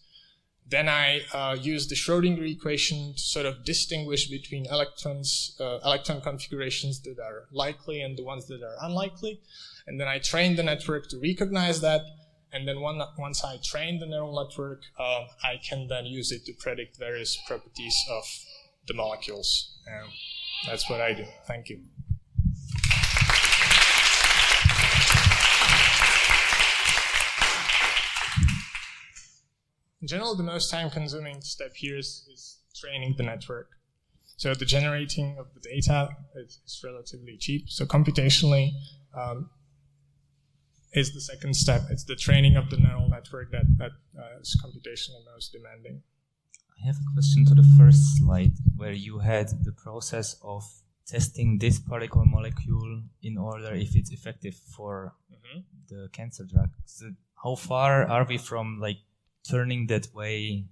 [0.67, 6.21] Then I uh, use the Schrodinger equation to sort of distinguish between electrons, uh, electron
[6.21, 9.41] configurations that are likely and the ones that are unlikely.
[9.87, 12.03] And then I train the network to recognize that.
[12.53, 16.45] And then one, once I train the neural network, uh, I can then use it
[16.47, 18.25] to predict various properties of
[18.87, 19.79] the molecules.
[19.87, 20.09] And
[20.67, 21.25] that's what I do.
[21.47, 21.81] Thank you.
[30.03, 33.69] In general, the most time consuming step here is, is training the network.
[34.37, 37.69] So the generating of the data is, is relatively cheap.
[37.69, 38.71] So computationally,
[39.15, 39.51] um,
[40.93, 41.83] is the second step.
[41.91, 46.03] It's the training of the neural network that, that uh, is computationally most demanding.
[46.83, 50.65] I have a question to the first slide where you had the process of
[51.07, 55.61] testing this particle molecule in order if it's effective for mm-hmm.
[55.89, 56.71] the cancer drug.
[56.87, 57.11] So
[57.43, 58.99] how far are we from like
[59.49, 60.65] turning that way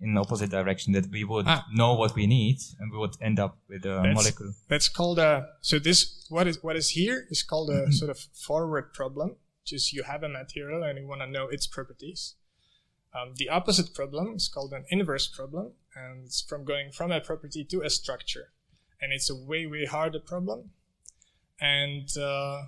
[0.00, 1.64] in opposite direction that we would ah.
[1.72, 4.52] know what we need and we would end up with a that's, molecule.
[4.68, 7.92] That's called a, so this, what is, what is here is called a mm-hmm.
[7.92, 11.46] sort of forward problem, which is you have a material and you want to know
[11.46, 12.34] its properties.
[13.14, 17.20] Um, the opposite problem is called an inverse problem, and it's from going from a
[17.20, 18.52] property to a structure.
[19.00, 20.70] And it's a way, way harder problem.
[21.60, 22.62] And uh,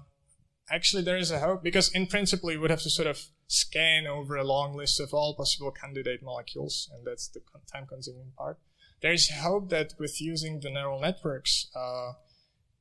[0.70, 4.06] actually, there is a hope because, in principle, you would have to sort of scan
[4.06, 7.40] over a long list of all possible candidate molecules, and that's the
[7.72, 8.58] time consuming part.
[9.00, 12.12] There is hope that with using the neural networks, uh,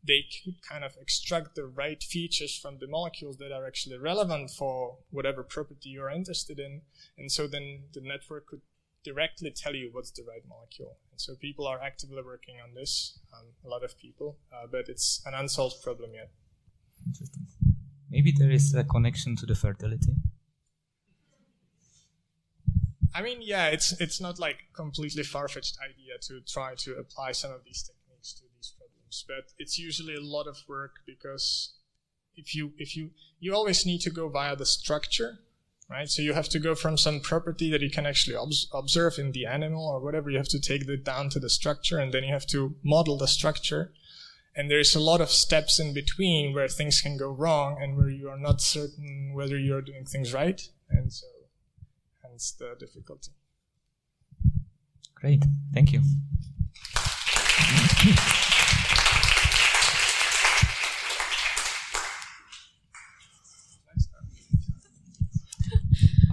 [0.06, 4.52] they could kind of extract the right features from the molecules that are actually relevant
[4.52, 6.82] for whatever property you're interested in.
[7.18, 8.62] And so then the network could
[9.04, 10.98] directly tell you what's the right molecule.
[11.12, 14.90] And so people are actively working on this, um, a lot of people, uh, but
[14.90, 16.32] it's an unsolved problem yet.
[17.06, 17.48] Interesting.
[18.10, 20.14] Maybe there is a connection to the fertility.
[23.16, 27.34] I mean, yeah, it's it's not like completely far fetched idea to try to apply
[27.34, 27.92] some of these to
[29.28, 31.74] but it's usually a lot of work because
[32.36, 35.40] if you if you you always need to go via the structure,
[35.90, 36.10] right?
[36.10, 39.32] So you have to go from some property that you can actually obs- observe in
[39.32, 40.30] the animal or whatever.
[40.30, 43.18] You have to take it down to the structure, and then you have to model
[43.18, 43.92] the structure.
[44.56, 48.10] And there's a lot of steps in between where things can go wrong and where
[48.10, 50.62] you are not certain whether you're doing things right.
[50.90, 51.26] And so
[52.22, 53.32] hence the difficulty.
[55.16, 55.44] Great,
[55.74, 56.02] thank you.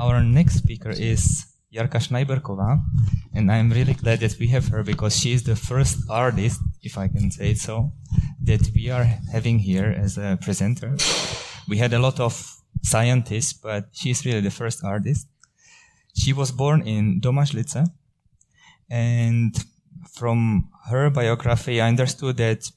[0.01, 2.81] Our next speaker is Jarka Schneiberkova,
[3.35, 6.97] and I'm really glad that we have her because she is the first artist, if
[6.97, 7.93] I can say so,
[8.43, 10.97] that we are having here as a presenter.
[11.69, 12.33] We had a lot of
[12.83, 15.29] scientists, but she's really the first artist.
[16.17, 17.87] She was born in Domažlice,
[18.89, 19.55] and
[20.09, 22.71] from her biography, I understood that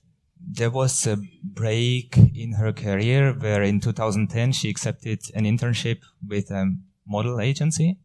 [0.46, 6.52] there was a break in her career where in 2010 she accepted an internship with
[6.52, 6.76] a
[7.08, 7.98] model agency.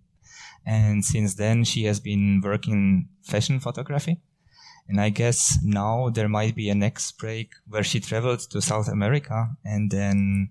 [0.67, 4.21] And since then she has been working in fashion photography.
[4.89, 8.89] And I guess now there might be a next break where she traveled to South
[8.89, 10.49] America and then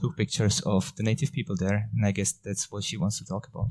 [0.00, 1.88] took pictures of the native people there.
[1.96, 3.68] And I guess that's what she wants to talk about.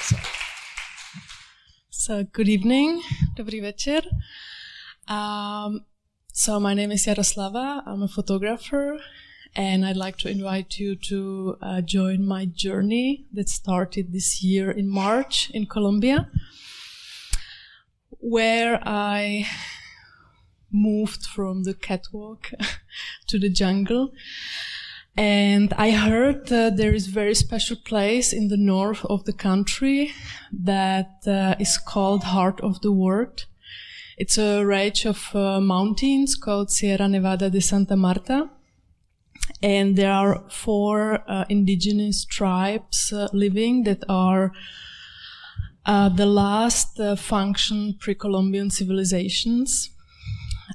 [0.00, 0.16] So.
[1.90, 3.02] So, good evening,
[3.36, 4.02] dobrý večer.
[5.08, 5.84] Um,
[6.32, 7.82] so, my name is Jaroslava.
[7.86, 8.98] I'm a photographer,
[9.56, 14.70] and I'd like to invite you to uh, join my journey that started this year
[14.70, 16.28] in March in Colombia,
[18.10, 19.46] where I
[20.70, 22.50] moved from the catwalk
[23.28, 24.12] to the jungle.
[25.16, 29.32] And I heard uh, there is a very special place in the north of the
[29.32, 30.12] country
[30.52, 33.46] that uh, is called Heart of the World.
[34.18, 38.50] It's a range of uh, mountains called Sierra Nevada de Santa Marta.
[39.62, 44.52] And there are four uh, indigenous tribes uh, living that are
[45.84, 49.90] uh, the last function pre-Columbian civilizations.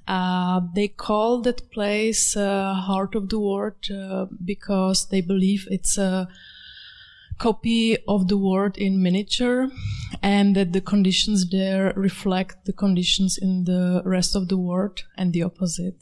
[0.07, 5.97] Uh, they call that place uh, Heart of the World uh, because they believe it's
[5.97, 6.27] a
[7.37, 9.67] copy of the world in miniature
[10.21, 15.33] and that the conditions there reflect the conditions in the rest of the world and
[15.33, 15.95] the opposite.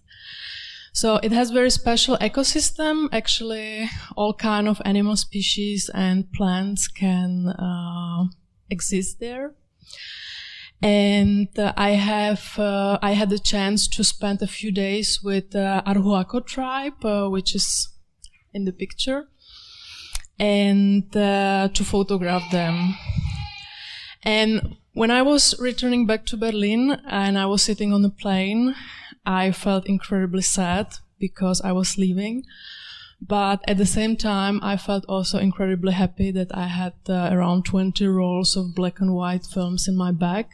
[0.94, 3.08] So it has very special ecosystem.
[3.12, 8.26] Actually, all kind of animal species and plants can uh,
[8.70, 9.54] exist there
[10.82, 15.56] and uh, I have uh, I had the chance to spend a few days with
[15.56, 17.90] uh, Arhuaco tribe, uh, which is
[18.54, 19.28] in the picture,
[20.40, 22.96] and uh, to photograph them.
[24.24, 28.76] And when I was returning back to Berlin and I was sitting on the plane,
[29.30, 32.44] I felt incredibly sad because I was leaving.
[33.22, 37.66] But at the same time, I felt also incredibly happy that I had uh, around
[37.66, 40.48] 20 rolls of black and white films in my bag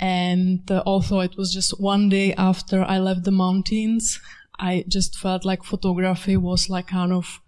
[0.00, 4.20] and uh, also, it was just one day after I left the mountains.
[4.58, 7.40] I just felt like photography was like kind of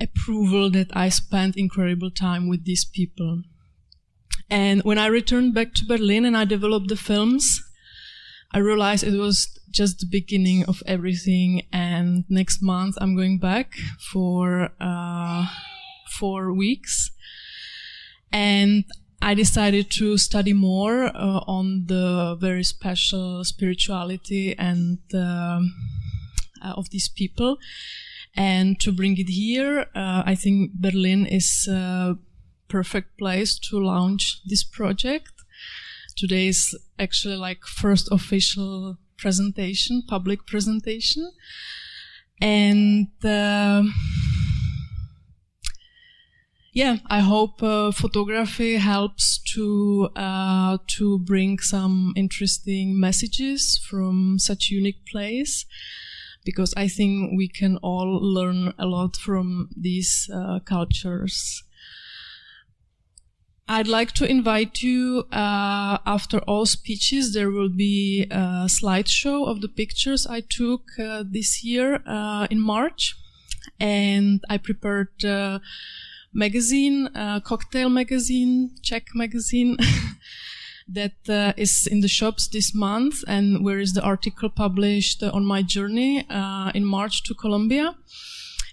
[0.00, 3.42] approval that I spent incredible time with these people.
[4.50, 7.62] And when I returned back to Berlin and I developed the films,
[8.52, 11.66] I realized it was just the beginning of everything.
[11.72, 13.74] And next month I'm going back
[14.12, 15.46] for uh,
[16.18, 17.10] four weeks.
[18.32, 18.84] And
[19.20, 25.60] I decided to study more uh, on the very special spirituality and uh,
[26.62, 27.58] uh, of these people,
[28.36, 29.86] and to bring it here.
[29.94, 32.16] Uh, I think Berlin is a
[32.68, 35.32] perfect place to launch this project.
[36.18, 41.30] Today is actually like first official presentation, public presentation.
[42.40, 43.82] and uh,
[46.72, 54.70] yeah, I hope uh, photography helps to uh, to bring some interesting messages from such
[54.70, 55.66] unique place,
[56.44, 61.62] because I think we can all learn a lot from these uh, cultures.
[63.70, 69.60] I'd like to invite you, uh, after all speeches, there will be a slideshow of
[69.60, 73.14] the pictures I took uh, this year uh, in March.
[73.78, 75.60] And I prepared a
[76.32, 79.76] magazine, a Koktejl magazine, Czech magazine,
[80.88, 85.44] that uh, is in the shops this month and where is the article published on
[85.44, 87.94] my journey uh, in March to Colombia.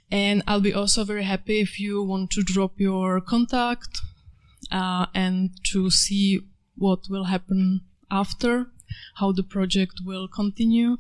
[0.10, 4.00] And I'll be also very happy if you want to drop your contact
[4.72, 6.42] uh, and to see
[6.78, 8.68] what will happen after,
[9.16, 10.98] how the project will continue.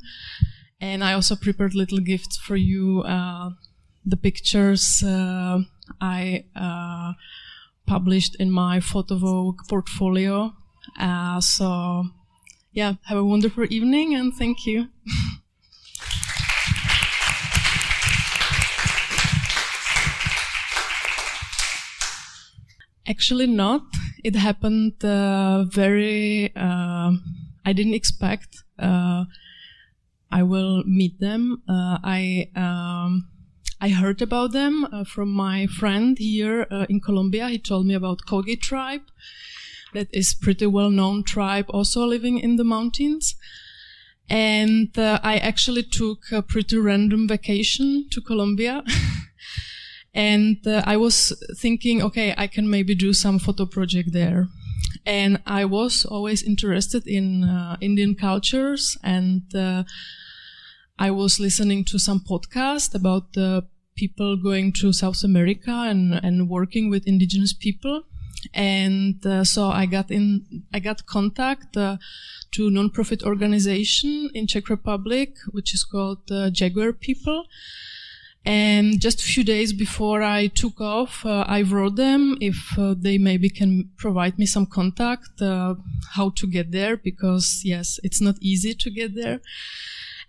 [0.81, 3.01] And I also prepared little gifts for you.
[3.01, 3.51] Uh,
[4.05, 5.59] the pictures uh,
[5.99, 7.13] I uh,
[7.85, 10.53] published in my Photovogue portfolio.
[10.99, 12.05] Uh, so,
[12.71, 14.89] yeah, have a wonderful evening and thank you.
[23.07, 23.83] Actually, not.
[24.23, 26.51] It happened uh, very.
[26.55, 27.11] Uh,
[27.63, 28.63] I didn't expect.
[28.79, 29.25] Uh,
[30.31, 31.61] I will meet them.
[31.69, 33.27] Uh, I um,
[33.79, 37.49] I heard about them uh, from my friend here uh, in Colombia.
[37.49, 39.03] He told me about Kogi tribe.
[39.93, 43.35] That is pretty well known tribe, also living in the mountains.
[44.27, 48.83] And I actually took a pretty random vacation to Colombia.
[50.15, 54.47] And uh, I was thinking, okay, I can maybe do some photo project there.
[55.05, 59.83] And I was always interested in uh, Indian cultures and uh,
[60.97, 66.49] I was listening to some podcast about the people going to South America and, and
[66.49, 68.03] working with indigenous people.
[68.53, 71.97] And uh, so I got in, I got contact uh,
[72.51, 77.45] to non-profit organization in Czech Republic, which is called uh, Jaguar People
[78.45, 82.93] and just a few days before I took off, uh, I wrote them if uh,
[82.95, 85.75] they maybe can provide me some contact, uh,
[86.11, 89.41] how to get there, because yes, it's not easy to get there.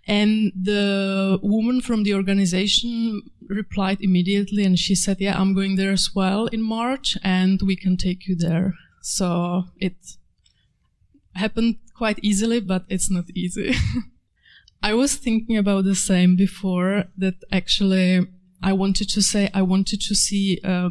[0.07, 5.91] And the woman from the organization replied immediately and she said, yeah, I'm going there
[5.91, 8.73] as well in March and we can take you there.
[9.01, 9.95] So it
[11.35, 13.75] happened quite easily, but it's not easy.
[14.81, 18.27] I was thinking about the same before that actually
[18.61, 20.89] I wanted to say I wanted to see uh,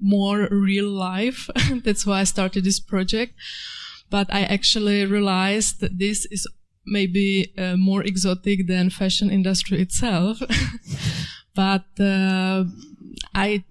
[0.00, 1.48] more real life.
[1.84, 3.34] That's why I started this project.
[4.10, 6.46] But I actually realized that this is
[6.86, 10.40] maybe uh, more exotic than fashion industry itself.
[11.54, 12.64] but uh,
[13.34, 13.64] I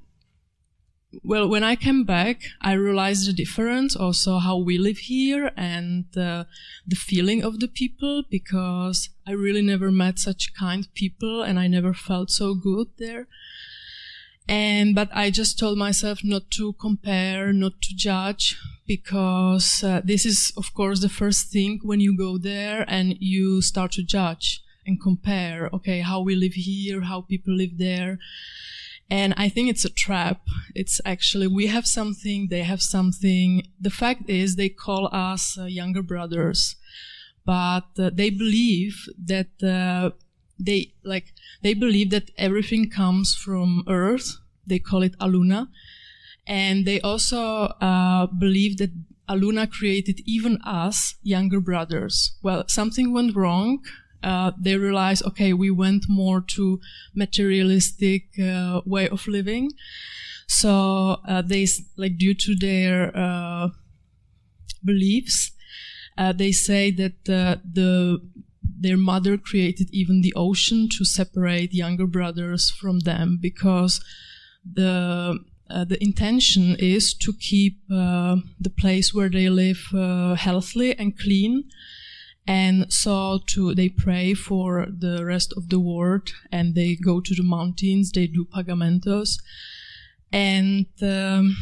[1.24, 6.06] well, when I came back, I realized the difference, also how we live here and
[6.18, 6.46] uh,
[6.86, 11.68] the feeling of the people, because I really never met such kind people and I
[11.68, 13.28] never felt so good there.
[14.48, 18.56] And, but I just told myself not to compare, not to judge,
[18.86, 23.62] because uh, this is, of course, the first thing when you go there and you
[23.62, 28.20] start to judge and compare, okay, how we live here, how people live there.
[29.10, 30.42] And I think it's a trap.
[30.74, 33.68] It's actually, we have something, they have something.
[33.80, 36.76] The fact is, they call us uh, younger brothers,
[37.46, 40.12] but uh, they believe that, uh,
[40.60, 44.38] they, like, they believe that everything comes from Earth.
[44.66, 45.68] They call it Aluna.
[46.48, 48.92] And they also, uh, believe that
[49.30, 52.38] Aluna created even us, younger brothers.
[52.42, 53.84] Well, something went wrong
[54.24, 56.80] uh, they realize, okay, we went more to
[57.14, 59.72] materialistic uh, way of living.
[60.48, 63.70] So uh, they like due to their uh,
[64.84, 65.52] beliefs,
[66.18, 68.22] uh, they say that the
[68.78, 74.04] their mother created even the ocean to separate younger brothers from them because
[74.64, 79.80] the the intention is to keep the place where they live
[80.38, 81.64] healthy and clean
[82.48, 87.34] and so to they pray for the rest of the world and they go to
[87.34, 89.40] the mountains they do pagamentos.
[90.32, 91.56] And um,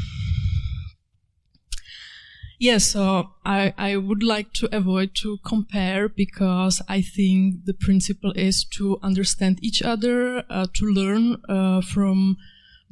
[2.60, 7.74] yes yeah, so I, I would like to avoid to compare because i think the
[7.74, 12.38] principle is to understand each other uh, to learn uh, from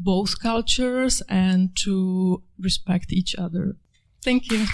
[0.04, 3.76] both cultures and to respect each other.
[4.24, 4.66] Thank you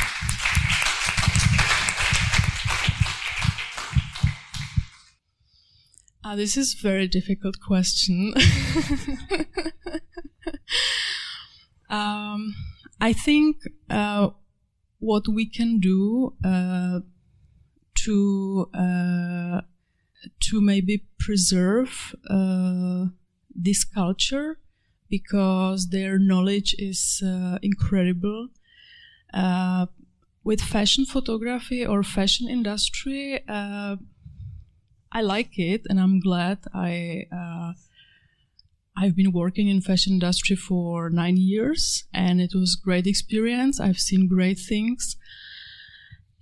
[6.28, 8.34] Uh, this is very difficult question.
[11.90, 12.54] um,
[13.00, 13.56] I think
[13.90, 14.32] uh,
[15.00, 17.00] what we can do uh,
[18.04, 19.62] to uh,
[20.50, 23.06] to maybe preserve uh,
[23.56, 24.60] this culture
[25.10, 28.50] because their knowledge is uh, incredible.
[30.44, 33.40] with fashion photography or fashion industry,
[35.18, 37.74] I like it, and I'm glad I uh,
[38.96, 43.80] I've been working in fashion industry for nine years, and it was great experience.
[43.80, 45.18] I've seen great things,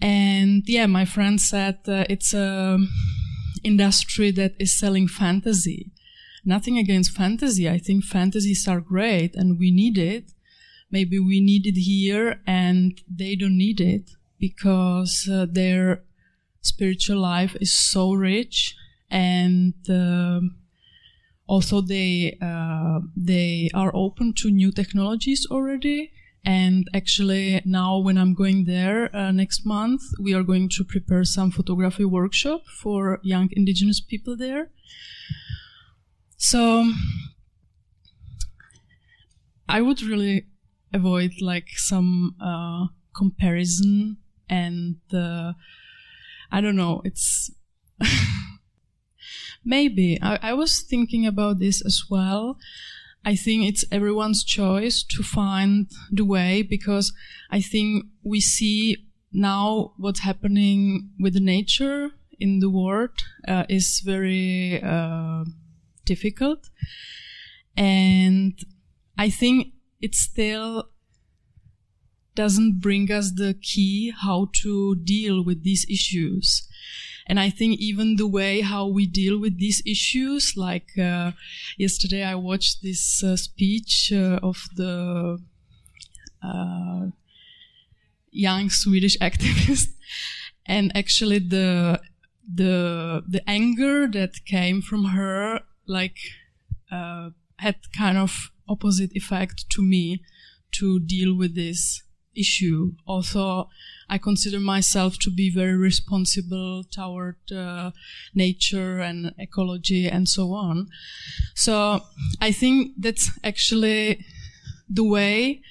[0.01, 2.78] and yeah, my friend said uh, it's a
[3.63, 5.93] industry that is selling fantasy.
[6.43, 7.69] Nothing against fantasy.
[7.69, 10.34] I think fantasies are great, and we need it.
[10.91, 16.03] Maybe we need it here, and they don't need it because uh, they're
[16.66, 18.76] spiritual life is so rich
[19.09, 20.41] and uh,
[21.47, 26.11] also they uh, they are open to new technologies already.
[26.47, 31.24] And actually now when i'm going there uh, next month we are going to prepare
[31.24, 34.70] some photography workshop for young indigenous people there.
[36.38, 36.91] So
[39.68, 40.45] i would really
[40.93, 42.86] avoid like some uh,
[43.16, 44.97] comparison and
[46.51, 47.01] I don't know.
[47.03, 47.51] It's
[49.65, 52.57] maybe I, I was thinking about this as well.
[53.23, 57.11] I think it's everyone's choice to find the way because
[57.49, 58.97] I think we see
[59.33, 63.17] now what's happening with nature in the world
[63.47, 65.43] uh, is very uh,
[66.05, 66.69] difficult.
[67.75, 68.53] And
[69.17, 70.89] I think it's still
[72.36, 76.67] doesn't bring us the key how to deal with these issues.
[77.27, 81.31] And I think even the way how we deal with these issues, like uh,
[81.77, 85.39] yesterday I watched this uh, speech uh, of the
[86.43, 87.07] uh,
[88.29, 89.88] young Swedish activist,
[90.67, 91.99] and actually the
[92.53, 96.17] the the anger that came from her, like,
[96.91, 100.21] uh, had kind of opposite effect to me
[100.73, 102.03] to deal with this
[102.36, 102.93] issue.
[103.05, 103.69] Also,
[104.09, 107.91] I consider myself to be very responsible toward uh,
[108.33, 110.89] nature and ecology and so on.
[111.55, 112.01] So
[112.39, 114.25] I think that's actually
[114.89, 115.61] the way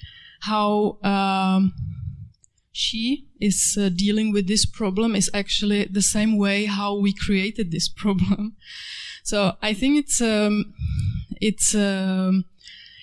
[0.41, 1.73] how um,
[2.71, 7.71] she is uh, dealing with this problem is actually the same way how we created
[7.71, 8.55] this problem.
[9.23, 10.73] So I think it's um,
[11.41, 12.45] it's um,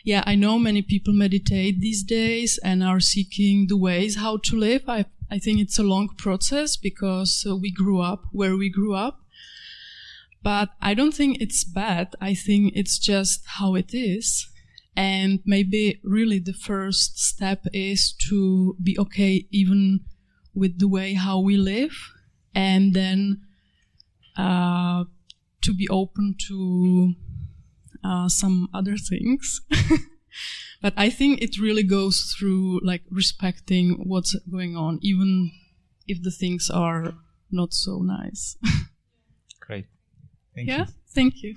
[0.04, 4.56] yeah, I know many people meditate these days and are seeking the ways how to
[4.56, 4.82] live.
[4.88, 8.94] I, I think it's a long process because uh, we grew up where we grew
[8.94, 9.20] up.
[10.42, 12.16] But I don't think it's bad.
[12.20, 14.48] I think it's just how it is.
[14.96, 20.00] And maybe really the first step is to be okay even
[20.52, 21.96] with the way how we live
[22.54, 23.40] and then
[24.36, 25.04] uh,
[25.62, 27.14] to be open to
[28.04, 29.60] uh, some other things.
[30.82, 35.50] but I think it really goes through like respecting what's going on, even
[36.06, 37.14] if the things are
[37.50, 38.56] not so nice.
[39.60, 39.86] Great.
[40.54, 40.78] Thank yeah?
[40.78, 40.86] you.
[41.14, 41.54] Thank you.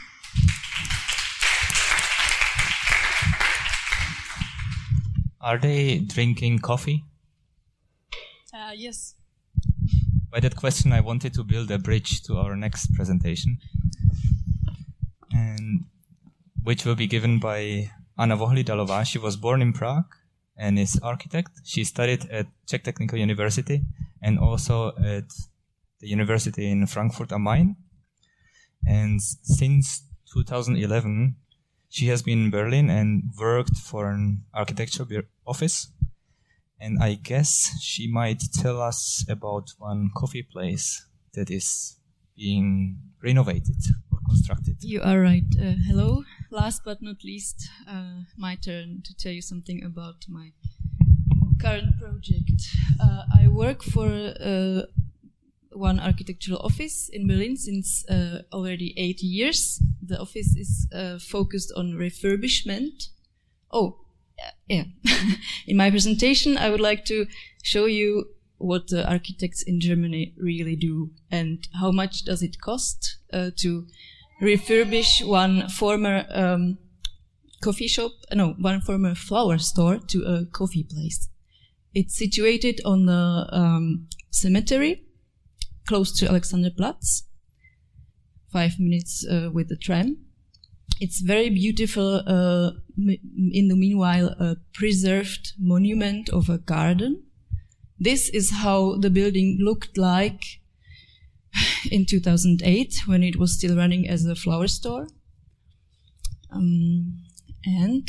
[5.41, 7.05] Are they drinking coffee?
[8.51, 9.13] Uh, yes.
[10.31, 13.59] By that question, I wanted to build a bridge to our next presentation.
[16.65, 19.05] Which will be given by Anna Vohlidalová.
[19.05, 20.11] She was born in Prague
[20.57, 21.51] and is architect.
[21.63, 23.83] She studied at Czech Technical University
[24.19, 25.29] and also at
[25.99, 27.75] the university in Frankfurt am Main.
[28.83, 31.35] And since 2011,
[31.89, 35.05] she has been in Berlin and worked for an architecture
[35.45, 35.91] office.
[36.79, 41.05] And I guess she might tell us about one coffee place
[41.35, 41.97] that is
[42.35, 43.77] being renovated
[44.27, 44.77] constructed.
[44.81, 45.43] You are right.
[45.59, 50.51] Uh, hello, last but not least, uh, my turn to tell you something about my
[51.61, 52.61] current project.
[52.99, 54.07] Uh, I work for
[54.39, 54.83] uh,
[55.71, 59.81] one architectural office in Berlin since uh, already eight years.
[60.01, 63.09] The office is uh, focused on refurbishment.
[63.71, 63.97] Oh,
[64.67, 64.85] yeah.
[65.67, 67.25] in my presentation, I would like to
[67.63, 68.25] show you
[68.57, 73.85] what the architects in Germany really do and how much does it cost uh, to
[74.41, 76.77] refurbish one former um,
[77.61, 81.29] coffee shop, no, one former flower store to a coffee place.
[81.93, 85.03] It's situated on the um, cemetery
[85.87, 87.23] close to Alexanderplatz,
[88.51, 90.17] five minutes uh, with the tram.
[90.99, 92.21] It's very beautiful.
[92.25, 97.23] Uh, in the meanwhile, a preserved monument of a garden.
[97.99, 100.41] This is how the building looked like
[101.91, 105.07] in 2008 when it was still running as a flower store.
[106.51, 107.17] Um,
[107.65, 108.07] and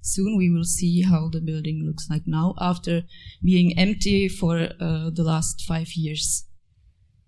[0.00, 3.02] soon we will see how the building looks like now after
[3.42, 6.44] being empty for uh, the last five years.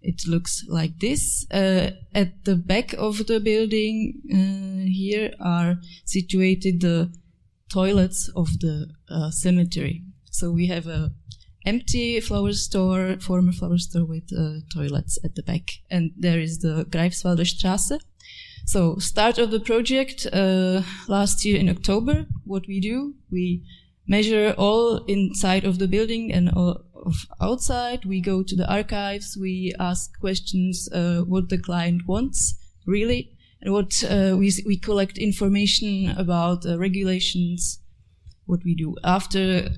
[0.02, 1.46] It looks like this.
[1.50, 7.12] Uh, at the back of the building uh, here are situated the
[7.72, 10.04] toilets of the uh, cemetery.
[10.30, 11.12] So we have a
[11.66, 15.70] empty flower store, former flower store with uh, toilets at the back.
[15.90, 18.00] And there is the Greifswalder Straße.
[18.64, 22.26] So start of the project uh, last year in October.
[22.44, 23.62] What we do, we
[24.06, 28.04] measure all inside of the building and all of outside.
[28.04, 29.36] We go to the archives.
[29.40, 32.56] We ask questions uh, what the client wants
[32.86, 37.80] really, and what uh, we we collect information about regulations.
[38.46, 39.70] What we do after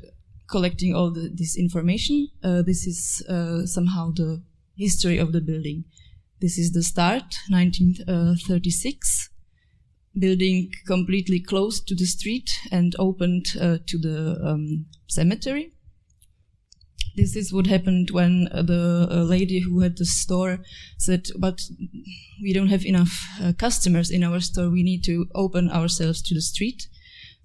[0.49, 2.29] collecting all the, this information.
[2.43, 4.43] Uh, this is uh, somehow the
[4.77, 5.85] history of the building.
[6.41, 9.31] This is the start, 1936.
[10.19, 15.73] Building completely closed to the street and opened uh, to the um, cemetery.
[17.17, 20.61] This is what happened when the lady who had the store
[20.99, 21.61] said, "But
[22.41, 24.71] we don't have enough uh, customers in our store.
[24.71, 26.87] We need to open ourselves to the street."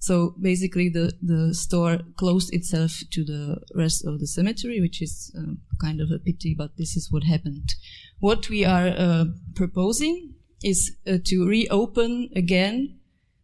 [0.04, 5.34] So basically, the, the store closed itself to the rest of the cemetery, which is
[5.34, 7.74] uh, kind of a pity, but this is what happened.
[8.20, 9.26] What we are uh,
[9.56, 13.00] proposing is uh, to reopen again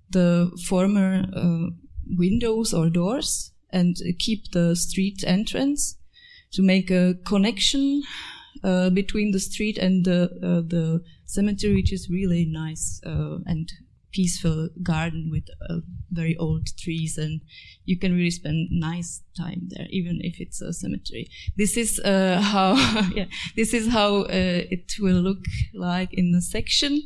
[0.10, 1.68] the former uh,
[2.18, 5.96] windows or doors and keep the street entrance
[6.52, 8.04] to make a connection
[8.66, 13.72] uh, between the street and the uh, the cemetery, which is really nice and
[14.12, 15.78] peaceful garden with uh,
[16.12, 17.42] very old trees and
[17.86, 22.40] you can really spend nice time there even if it's a cemetery this is uh,
[22.54, 22.74] how
[23.14, 25.44] yeah this is how uh, it will look
[25.74, 27.02] like in the section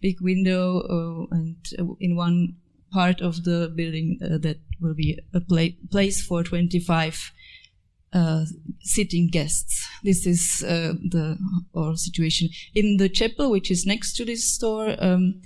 [0.00, 2.56] big window uh, and uh, in one
[2.92, 7.32] part of the building uh, that will be a pla- place for 25
[8.80, 9.86] sitting guests.
[10.02, 11.36] This is the
[11.74, 14.96] or situation in the chapel, which is next to this store.
[14.98, 15.42] Um,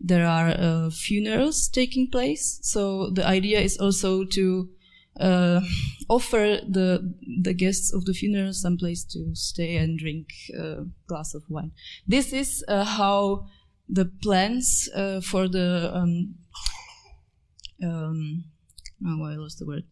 [0.00, 2.58] there are uh, funerals taking place.
[2.62, 4.68] So the idea is also to
[5.20, 5.60] uh,
[6.08, 10.28] offer the the guests of the funeral some place to stay and drink
[10.58, 11.72] a glass of wine.
[12.06, 13.46] This is uh, how
[13.88, 16.34] the plans uh, for the um,
[17.82, 18.44] um,
[19.06, 19.84] oh, I lost the word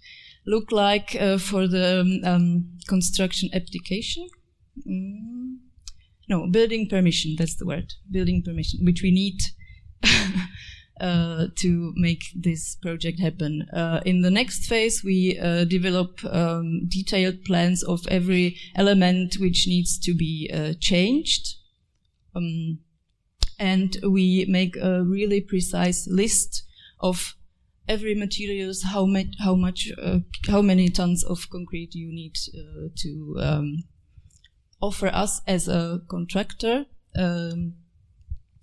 [0.47, 4.29] look like uh, for the um, um, construction application.
[4.87, 5.59] Mm.
[6.29, 7.35] No, building permission.
[7.39, 7.93] That's the word.
[8.11, 9.39] Building permission, which we need
[11.01, 13.63] uh, to make this project happen.
[13.73, 19.67] Uh, in the next phase, we uh, develop um, detailed plans of every element which
[19.67, 21.57] needs to be uh, changed.
[22.35, 22.79] Um,
[23.59, 26.65] and we make a really precise list
[27.01, 27.35] of
[27.89, 29.09] every materials, how,
[29.41, 33.85] how much, uh, how many tons of concrete you need uh, to um,
[34.81, 36.87] offer us as a contractor.
[37.17, 37.75] Um,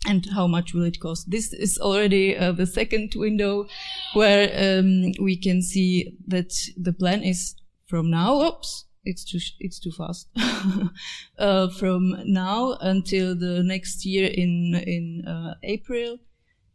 [0.07, 1.29] and how much will it cost?
[1.29, 3.67] This is already uh, the second window
[4.13, 7.55] where um, we can see that the plan is
[7.87, 8.41] from now.
[8.41, 10.27] Oops, it's too it's too fast.
[11.37, 16.17] uh, from now until the next year in in uh, April,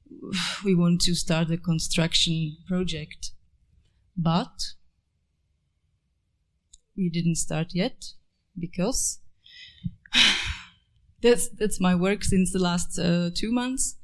[0.65, 3.33] we want to start the construction project,
[4.17, 4.75] but
[6.97, 8.13] we didn't start yet
[8.59, 9.19] because
[11.23, 13.97] that's that's my work since the last uh, two months.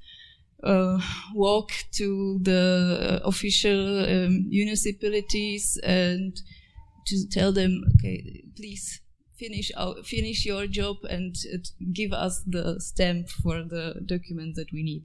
[0.63, 1.01] Uh,
[1.35, 6.41] walk to the official um, municipalities and
[7.05, 9.01] to tell them, okay, please
[9.37, 11.35] finish our, finish your job and
[11.93, 15.05] give us the stamp for the document that we need.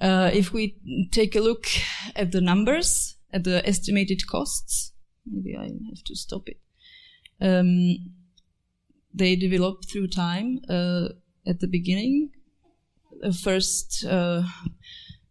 [0.00, 0.76] Uh, if we
[1.10, 1.66] take a look
[2.14, 4.92] at the numbers, at the estimated costs,
[5.26, 6.60] maybe I have to stop it.
[7.40, 8.14] Um,
[9.18, 10.60] they develop through time.
[10.68, 11.08] Uh,
[11.46, 12.30] at the beginning,
[13.22, 14.42] a first uh,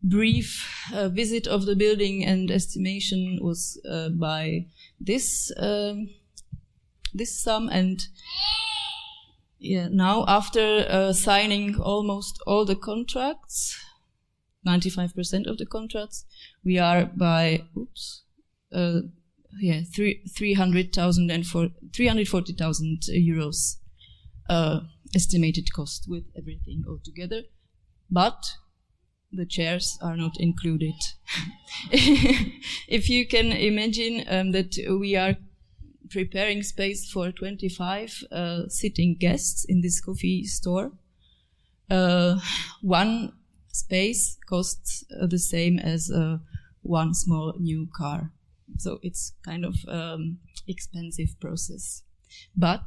[0.03, 4.65] brief uh, visit of the building and estimation was uh, by
[4.99, 6.09] this um,
[7.13, 8.07] this sum, and
[9.59, 13.79] yeah, now after uh, signing almost all the contracts,
[14.67, 16.25] 95% of the contracts,
[16.63, 18.23] we are by oops.
[19.59, 23.77] Yeah, three, 300,000 and for 340,000 euros
[24.49, 24.81] uh,
[25.15, 27.43] estimated cost with everything all together.
[28.09, 28.43] But
[29.31, 30.95] the chairs are not included.
[31.91, 35.35] if you can imagine um, that we are
[36.09, 40.91] preparing space for 25 uh, sitting guests in this coffee store,
[41.89, 42.39] uh,
[42.81, 43.33] one
[43.71, 46.37] space costs uh, the same as uh,
[46.81, 48.31] one small new car.
[48.78, 52.03] So it's kind of um, expensive process.
[52.55, 52.84] But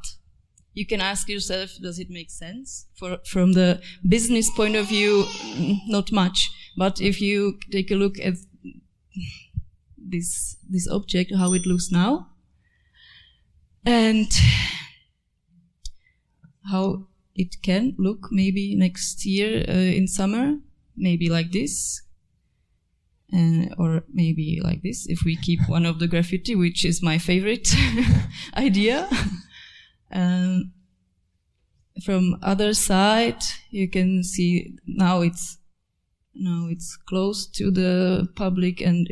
[0.73, 2.87] you can ask yourself, does it make sense?
[2.95, 5.25] For, from the business point of view,
[5.87, 6.49] not much.
[6.77, 8.35] But if you take a look at
[9.97, 12.27] this, this object, how it looks now,
[13.85, 14.31] and
[16.69, 20.57] how it can look maybe next year uh, in summer,
[20.95, 22.01] maybe like this,
[23.33, 27.17] uh, or maybe like this if we keep one of the graffiti, which is my
[27.17, 27.69] favorite
[28.57, 29.09] idea.
[30.11, 30.73] Um,
[32.03, 35.57] from other side, you can see now it's
[36.33, 39.07] now it's close to the public, and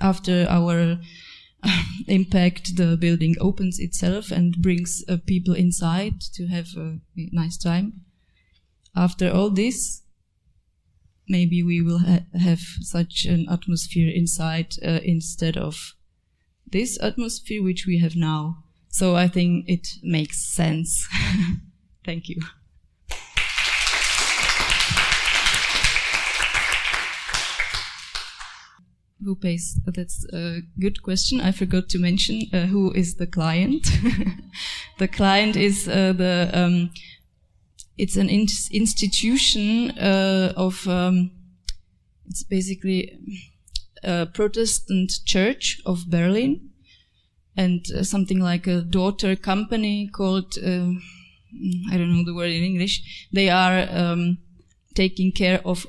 [0.00, 0.98] after our
[2.08, 8.04] impact, the building opens itself and brings uh, people inside to have a nice time.
[8.94, 10.02] After all this,
[11.28, 15.94] maybe we will ha have such an atmosphere inside uh, instead of
[16.72, 18.64] this atmosphere which we have now.
[18.90, 21.06] So I think it makes sense.
[22.04, 22.40] Thank you.
[29.24, 29.78] Who pays?
[29.84, 31.40] That's a good question.
[31.40, 33.86] I forgot to mention uh, who is the client.
[34.98, 36.90] the client is uh, the um,
[37.98, 41.32] it's an in institution uh, of um,
[42.26, 43.18] it's basically
[44.02, 46.70] a Protestant church of Berlin
[47.56, 50.90] and uh, something like a daughter company called uh,
[51.90, 53.28] I don't know the word in English.
[53.32, 54.38] They are um,
[54.94, 55.86] taking care of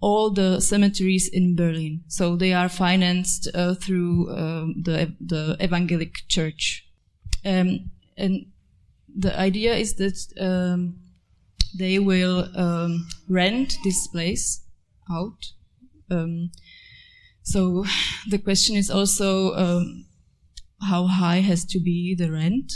[0.00, 2.02] all the cemeteries in Berlin.
[2.08, 6.84] So they are financed uh, through um, the the evangelic church,
[7.44, 8.46] um, and
[9.16, 11.01] the idea is that um,
[11.78, 14.64] they will um, rent this place
[15.10, 15.52] out.
[16.10, 16.50] Um,
[17.42, 17.84] so
[18.28, 20.06] the question is also um,
[20.82, 22.72] how high has to be the rent?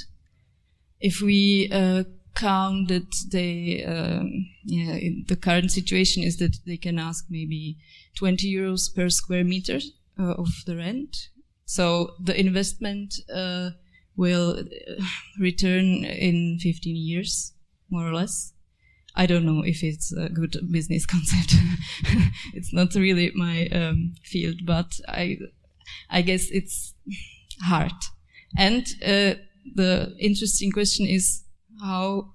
[1.00, 6.98] If we uh, count that they, um, yeah, the current situation is that they can
[6.98, 7.78] ask maybe
[8.16, 9.80] 20 euros per square meter
[10.18, 11.28] uh, of the rent.
[11.64, 13.70] So the investment uh,
[14.16, 15.04] will uh,
[15.38, 17.52] return in 15 years,
[17.90, 18.52] more or less.
[19.16, 21.54] I don't know if it's a good business concept.
[22.54, 25.38] it's not really my um, field, but I,
[26.10, 26.94] I guess it's
[27.62, 27.92] hard.
[28.58, 29.34] And uh,
[29.74, 31.42] the interesting question is
[31.80, 32.34] how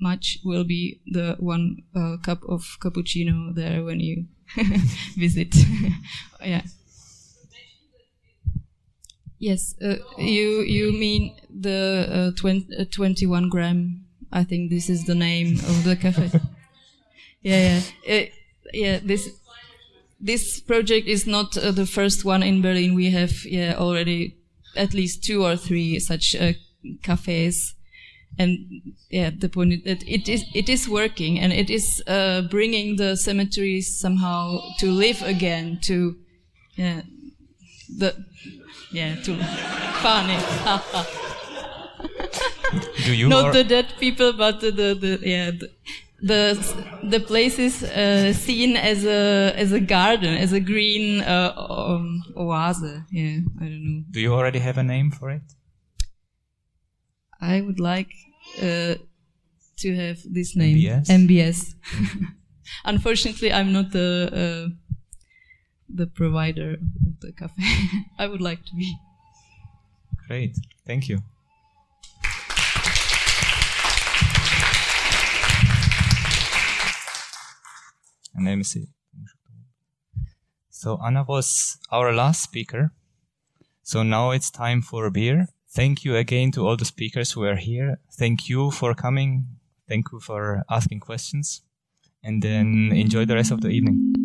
[0.00, 4.26] much will be the one uh, cup of cappuccino there when you
[5.16, 5.54] visit?
[6.44, 6.62] yeah.
[9.38, 15.04] Yes, uh, you you mean the uh, 20, uh, 21 gram I think this is
[15.04, 16.30] the name of the cafe.
[17.42, 18.32] yeah, yeah, it,
[18.72, 18.98] yeah.
[19.02, 19.28] This
[20.20, 22.94] this project is not uh, the first one in Berlin.
[22.94, 24.36] We have yeah already
[24.74, 26.52] at least two or three such uh,
[27.02, 27.74] cafes,
[28.38, 32.42] and yeah, the point is that it is it is working and it is uh,
[32.42, 35.78] bringing the cemeteries somehow to live again.
[35.82, 36.16] To
[36.76, 37.02] yeah,
[37.98, 38.24] the
[38.92, 39.36] yeah to
[40.02, 41.18] funny.
[43.04, 45.70] Do you not the dead people, but the, the, yeah the
[46.22, 51.52] the, the place is uh, seen as a as a garden, as a green uh,
[51.56, 53.04] um, oase.
[53.10, 54.04] Yeah, I don't know.
[54.10, 55.42] Do you already have a name for it?
[57.40, 58.12] I would like
[58.58, 58.94] uh,
[59.78, 61.06] to have this name MBS?
[61.08, 61.74] MBS.
[62.84, 64.92] Unfortunately, I'm not the uh,
[65.92, 66.74] the provider
[67.06, 67.62] of the cafe.
[68.18, 68.96] I would like to be.
[70.28, 70.56] Great.
[70.86, 71.18] Thank you.
[78.34, 78.88] And let me see.
[80.70, 82.92] So Anna was our last speaker.
[83.82, 85.48] So now it's time for a beer.
[85.70, 87.98] Thank you again to all the speakers who are here.
[88.12, 89.46] Thank you for coming.
[89.88, 91.62] Thank you for asking questions.
[92.22, 94.21] And then enjoy the rest of the evening.